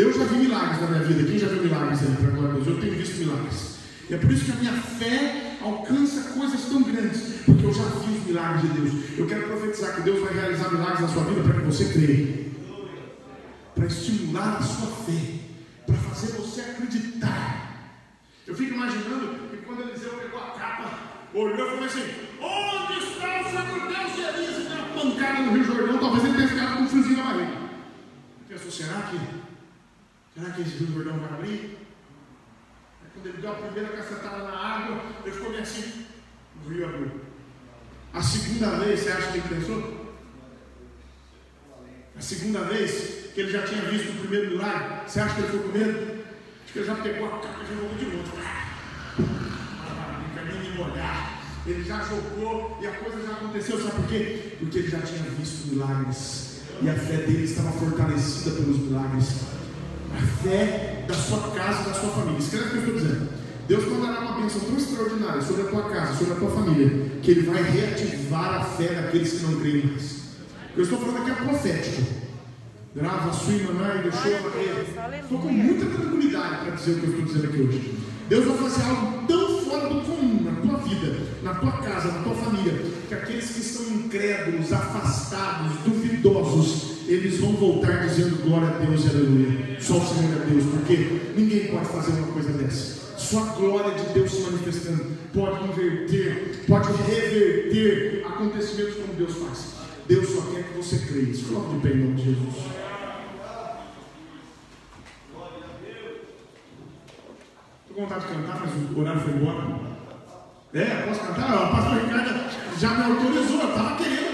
Eu 0.00 0.10
já 0.14 0.24
vi 0.24 0.36
milagres 0.36 0.80
na 0.80 0.86
minha 0.86 1.02
vida. 1.02 1.28
Quem 1.28 1.38
já 1.38 1.46
viu 1.48 1.62
milagres 1.62 2.00
aí, 2.00 2.16
para 2.16 2.30
glória 2.30 2.50
a 2.52 2.54
Deus? 2.54 2.66
Eu 2.68 2.80
tenho 2.80 2.94
visto 2.94 3.18
milagres. 3.18 3.76
E 4.08 4.14
é 4.14 4.16
por 4.16 4.32
isso 4.32 4.44
que 4.46 4.52
a 4.52 4.54
minha 4.54 4.72
fé 4.72 5.58
alcança 5.60 6.30
coisas 6.30 6.64
tão 6.70 6.82
grandes, 6.82 7.20
porque 7.44 7.66
eu 7.66 7.74
já 7.74 7.82
vi 7.82 8.16
os 8.16 8.24
milagres 8.24 8.62
de 8.62 8.80
Deus. 8.80 9.18
Eu 9.18 9.26
quero 9.26 9.46
profetizar 9.46 9.96
que 9.96 10.00
Deus 10.00 10.20
vai 10.24 10.32
realizar 10.32 10.72
milagres 10.72 11.00
na 11.02 11.08
sua 11.08 11.24
vida 11.24 11.42
para 11.42 11.52
que 11.52 11.66
você 11.66 11.84
creia, 11.92 12.46
para 13.74 13.84
estimular 13.84 14.56
a 14.56 14.62
sua 14.62 14.86
fé, 15.04 15.20
para 15.86 15.96
fazer 15.96 16.32
você 16.32 16.62
acreditar. 16.62 18.00
Eu 18.46 18.54
fico 18.54 18.72
imaginando 18.72 19.48
que 19.50 19.58
quando 19.58 19.82
Eliseu 19.82 20.12
pegou 20.14 20.40
a 20.40 20.50
capa, 20.58 20.98
olhou 21.34 21.66
e 21.66 21.70
falou 21.70 21.84
assim: 21.84 22.04
Onde 22.40 23.04
está 23.04 23.40
o 23.42 23.50
Senhor 23.50 23.86
Deus 23.86 24.14
de 24.14 24.20
Elias? 24.22 24.56
E 24.56 24.68
deu 24.68 24.78
uma 24.78 25.10
pancada 25.12 25.42
no 25.42 25.52
Rio 25.52 25.64
Jordão, 25.64 25.98
talvez 25.98 26.24
ele 26.24 26.36
tenha 26.36 26.48
ficado 26.48 26.76
com 26.78 26.82
um 26.84 26.88
friozinho 26.88 27.16
na 27.18 27.24
barriga. 27.24 27.60
Pensou, 28.48 28.70
será 28.72 29.02
que, 29.02 29.16
será 30.40 30.52
que 30.52 30.62
Rio 30.62 30.94
Jordão 30.94 31.18
vai 31.18 31.34
abrir? 31.34 31.78
Quando 33.12 33.26
ele 33.26 33.38
deu 33.38 33.50
a 33.50 33.54
primeira 33.54 33.88
cacetada 33.90 34.44
na 34.44 34.56
água, 34.56 35.02
ele 35.24 35.34
ficou 35.34 35.50
bem 35.50 35.60
assim, 35.60 36.06
o 36.64 36.68
rio 36.70 36.86
abriu. 36.86 37.10
A 38.14 38.22
segunda 38.22 38.70
vez, 38.78 39.00
você 39.00 39.10
acha 39.10 39.32
que 39.32 39.38
ele 39.38 39.48
pensou? 39.48 40.16
A 42.16 42.20
segunda 42.20 42.60
vez 42.60 43.30
que 43.34 43.40
ele 43.40 43.52
já 43.52 43.62
tinha 43.62 43.82
visto 43.82 44.10
o 44.10 44.20
primeiro 44.20 44.50
milagre, 44.52 45.02
você 45.06 45.20
acha 45.20 45.34
que 45.34 45.40
ele 45.42 45.48
ficou 45.48 45.70
com 45.70 45.78
medo? 45.78 46.24
Acho 46.64 46.72
que 46.72 46.78
ele 46.78 46.86
já 46.86 46.94
pegou 46.96 47.26
a 47.26 47.38
capa 47.40 47.62
e 47.62 47.74
jogou 47.74 47.94
de 47.96 48.04
novo. 48.06 48.40
Molhar. 50.76 51.42
Ele 51.66 51.84
já 51.84 52.02
jogou 52.04 52.78
e 52.80 52.86
a 52.86 52.92
coisa 52.92 53.26
já 53.26 53.32
aconteceu. 53.32 53.78
Sabe 53.78 53.96
por 53.96 54.06
quê? 54.06 54.56
Porque 54.58 54.78
ele 54.78 54.88
já 54.88 55.00
tinha 55.00 55.22
visto 55.22 55.68
milagres. 55.68 56.62
E 56.80 56.88
a 56.88 56.94
fé 56.94 57.16
dele 57.18 57.44
estava 57.44 57.70
fortalecida 57.72 58.52
pelos 58.52 58.78
milagres 58.78 59.59
a 60.16 60.42
fé 60.42 61.04
da 61.06 61.14
sua 61.14 61.50
casa 61.50 61.82
e 61.82 61.84
da 61.86 61.94
sua 61.94 62.10
família. 62.10 62.38
Escreve 62.38 62.64
o 62.64 62.70
que 62.70 62.76
eu 62.76 62.82
estou 62.82 62.94
dizendo. 62.94 63.28
Deus 63.68 63.84
mandará 63.86 64.20
uma 64.20 64.40
bênção 64.40 64.60
tão 64.62 64.76
extraordinária 64.76 65.42
sobre 65.42 65.62
a 65.62 65.66
tua 65.66 65.82
casa, 65.90 66.18
sobre 66.18 66.32
a 66.32 66.36
tua 66.36 66.50
família, 66.50 67.10
que 67.22 67.30
Ele 67.30 67.42
vai 67.42 67.62
reativar 67.62 68.60
a 68.60 68.64
fé 68.64 68.88
daqueles 68.94 69.32
que 69.32 69.46
não 69.46 69.60
creem 69.60 69.86
mais. 69.86 70.20
Eu 70.76 70.82
estou 70.82 70.98
falando 70.98 71.18
aqui 71.18 71.30
é 71.30 71.34
profético. 71.34 72.02
Grava 72.94 73.30
a 73.30 73.32
sua 73.32 73.52
irmã 73.52 73.94
e 73.98 74.02
deixou 74.02 74.32
a 74.32 75.16
Estou 75.16 75.38
com 75.38 75.48
muita 75.48 75.86
tranquilidade 75.86 76.64
para 76.64 76.70
dizer 76.74 76.90
o 76.90 76.94
que 76.94 77.06
eu 77.06 77.10
estou 77.10 77.24
dizendo 77.26 77.44
aqui 77.44 77.62
hoje. 77.62 77.98
Deus 78.28 78.44
vai 78.46 78.56
fazer 78.58 78.88
algo 78.88 79.26
tão 79.28 79.60
fora 79.60 79.88
do 79.88 80.00
comum 80.00 80.42
na 80.42 80.60
tua 80.60 80.78
vida, 80.78 81.16
na 81.42 81.54
tua 81.54 81.72
casa, 81.72 82.10
na 82.10 82.22
tua 82.24 82.34
família, 82.34 82.84
que 83.08 83.14
aqueles 83.14 83.50
que 83.50 83.60
estão 83.60 83.86
incrédulos, 83.94 84.72
afastados, 84.72 85.72
duvidosos, 85.84 86.89
eles 87.12 87.38
vão 87.38 87.52
voltar 87.52 88.06
dizendo 88.06 88.42
glória 88.42 88.68
a 88.68 88.78
Deus 88.78 89.04
e 89.04 89.08
aleluia. 89.08 89.80
Só 89.80 89.98
o 89.98 90.06
Senhor 90.06 90.42
é 90.42 90.46
Deus, 90.46 90.64
porque 90.66 91.32
ninguém 91.36 91.66
pode 91.68 91.86
fazer 91.86 92.12
uma 92.12 92.32
coisa 92.32 92.52
dessa. 92.52 93.18
Só 93.18 93.42
a 93.42 93.46
glória 93.54 93.98
de 93.98 94.12
Deus 94.14 94.30
se 94.30 94.42
manifestando 94.42 95.06
pode 95.34 95.64
inverter, 95.64 96.64
pode 96.68 96.88
reverter 97.02 98.24
acontecimentos 98.26 98.94
como 98.94 99.14
Deus 99.14 99.34
faz. 99.34 99.74
Deus 100.06 100.28
só 100.28 100.42
quer 100.52 100.62
que 100.64 100.76
você 100.76 100.98
creia. 100.98 101.34
Se 101.34 101.42
coloque 101.44 101.74
de 101.74 101.80
pé 101.80 101.88
em 101.90 101.98
nome 101.98 102.14
de 102.14 102.24
Jesus. 102.24 102.54
Estou 107.82 107.94
com 107.94 108.02
vontade 108.02 108.26
de 108.26 108.32
cantar, 108.32 108.60
mas 108.60 108.96
o 108.96 109.00
horário 109.00 109.20
foi 109.20 109.32
embora. 109.32 109.80
É, 110.72 110.84
posso 111.06 111.20
cantar? 111.20 111.66
O 111.66 111.70
pastor 111.74 112.04
Ricardo 112.04 112.50
já 112.78 112.94
me 112.94 113.04
autorizou, 113.04 113.68
estava 113.68 113.96
querendo 113.96 114.29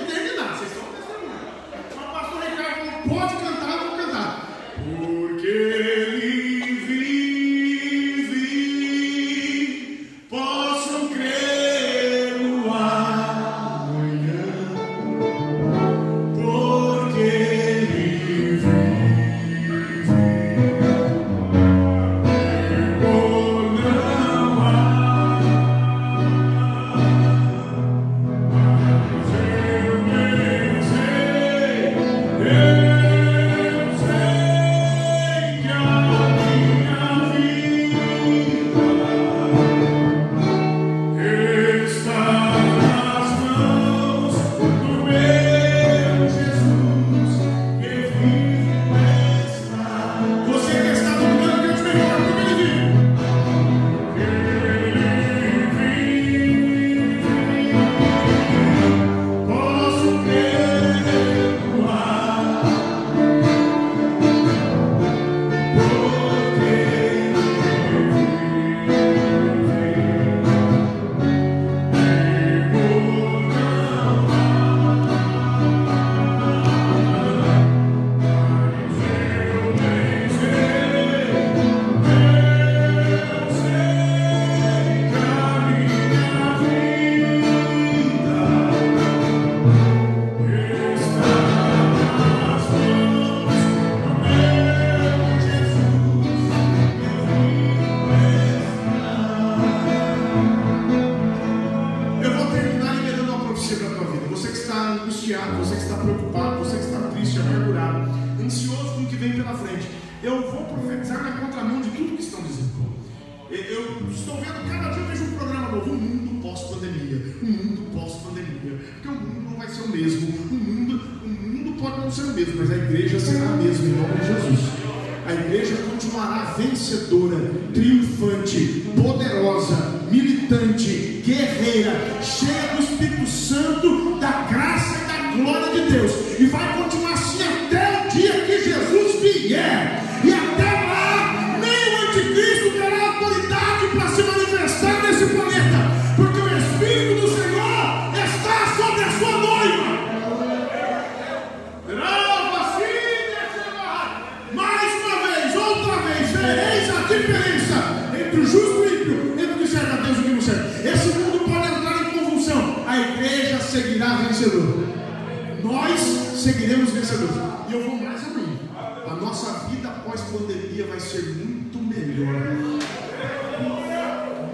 seguiremos 166.46 166.90
vencedores. 166.90 167.34
E 167.68 167.72
eu 167.72 167.82
vou 167.82 167.96
mais 167.96 168.22
além. 168.24 168.60
A 169.04 169.14
nossa 169.16 169.66
vida 169.68 169.88
pós-pandemia 170.04 170.86
vai 170.86 171.00
ser 171.00 171.22
muito 171.22 171.78
melhor. 171.78 172.40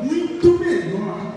Muito 0.02 0.58
melhor. 0.58 1.34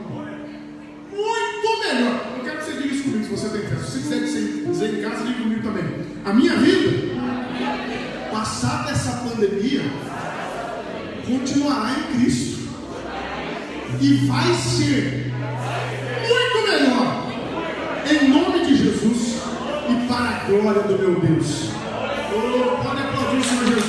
Muito 1.11 1.79
melhor. 1.83 2.25
Eu 2.37 2.43
quero 2.43 2.57
que 2.59 2.63
você 2.63 2.71
diga 2.73 2.87
isso 2.87 3.03
comigo 3.03 3.25
se 3.25 3.31
você 3.31 3.49
tem 3.49 3.67
fé. 3.67 3.75
Se 3.75 3.91
você 3.91 3.99
quiser 3.99 4.19
dizer, 4.23 4.99
em 4.99 5.01
casa, 5.01 5.25
diga 5.25 5.39
comigo 5.39 5.61
também. 5.61 5.83
A 6.23 6.33
minha 6.33 6.55
vida, 6.55 7.15
passada 8.31 8.91
essa 8.91 9.11
pandemia, 9.27 9.81
continuará 11.27 11.95
em 11.99 12.17
Cristo. 12.17 12.55
E 13.99 14.25
vai 14.27 14.53
ser 14.53 15.33
muito 16.29 16.69
melhor. 16.69 17.25
Em 18.09 18.29
nome 18.29 18.65
de 18.65 18.75
Jesus 18.77 19.35
e 19.87 20.07
para 20.07 20.29
a 20.29 20.34
glória 20.45 20.81
do 20.83 20.97
meu 20.99 21.19
Deus. 21.19 21.69
Oh, 22.31 22.83
pode 22.83 23.01
aplaudir 23.01 23.37
o 23.37 23.43
Senhor 23.43 23.65
Jesus. 23.65 23.85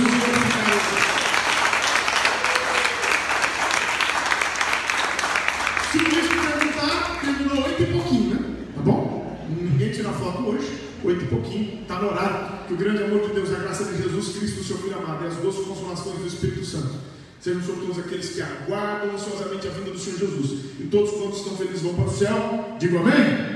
Se 5.92 5.98
Cristo 5.98 6.34
perguntar, 6.34 7.20
terminou 7.20 7.64
oito 7.64 7.82
e 7.82 7.86
pouquinho, 7.86 8.34
né? 8.34 8.38
Tá 8.74 8.82
bom? 8.82 9.38
Ninguém 9.50 9.90
tira 9.90 10.10
foto 10.10 10.48
hoje, 10.48 10.80
oito 11.04 11.24
e 11.24 11.28
pouquinho, 11.28 11.82
está 11.82 11.98
no 11.98 12.08
horário. 12.08 12.56
Que 12.66 12.74
o 12.74 12.76
grande 12.76 13.04
amor 13.04 13.28
de 13.28 13.34
Deus, 13.34 13.52
a 13.54 13.58
graça 13.58 13.84
de 13.84 14.02
Jesus 14.02 14.36
Cristo, 14.36 14.64
seu 14.64 14.78
Filho 14.78 14.98
amado, 14.98 15.24
e 15.24 15.28
as 15.28 15.36
doces 15.36 15.66
consolações 15.66 16.18
do 16.18 16.26
Espírito 16.26 16.64
Santo. 16.64 16.94
Sejam 17.40 17.62
sobre 17.62 17.82
todos 17.82 17.98
aqueles 17.98 18.30
que 18.30 18.42
aguardam 18.42 19.14
ansiosamente 19.14 19.68
a 19.68 19.70
vinda 19.70 19.90
do 19.90 19.98
Senhor 19.98 20.18
Jesus. 20.18 20.50
E 20.80 20.84
todos 20.84 21.10
quantos 21.12 21.38
estão 21.38 21.56
felizes 21.56 21.82
vão 21.82 21.94
para 21.94 22.06
o 22.06 22.10
céu. 22.10 22.76
Digo 22.78 22.98
amém. 22.98 23.55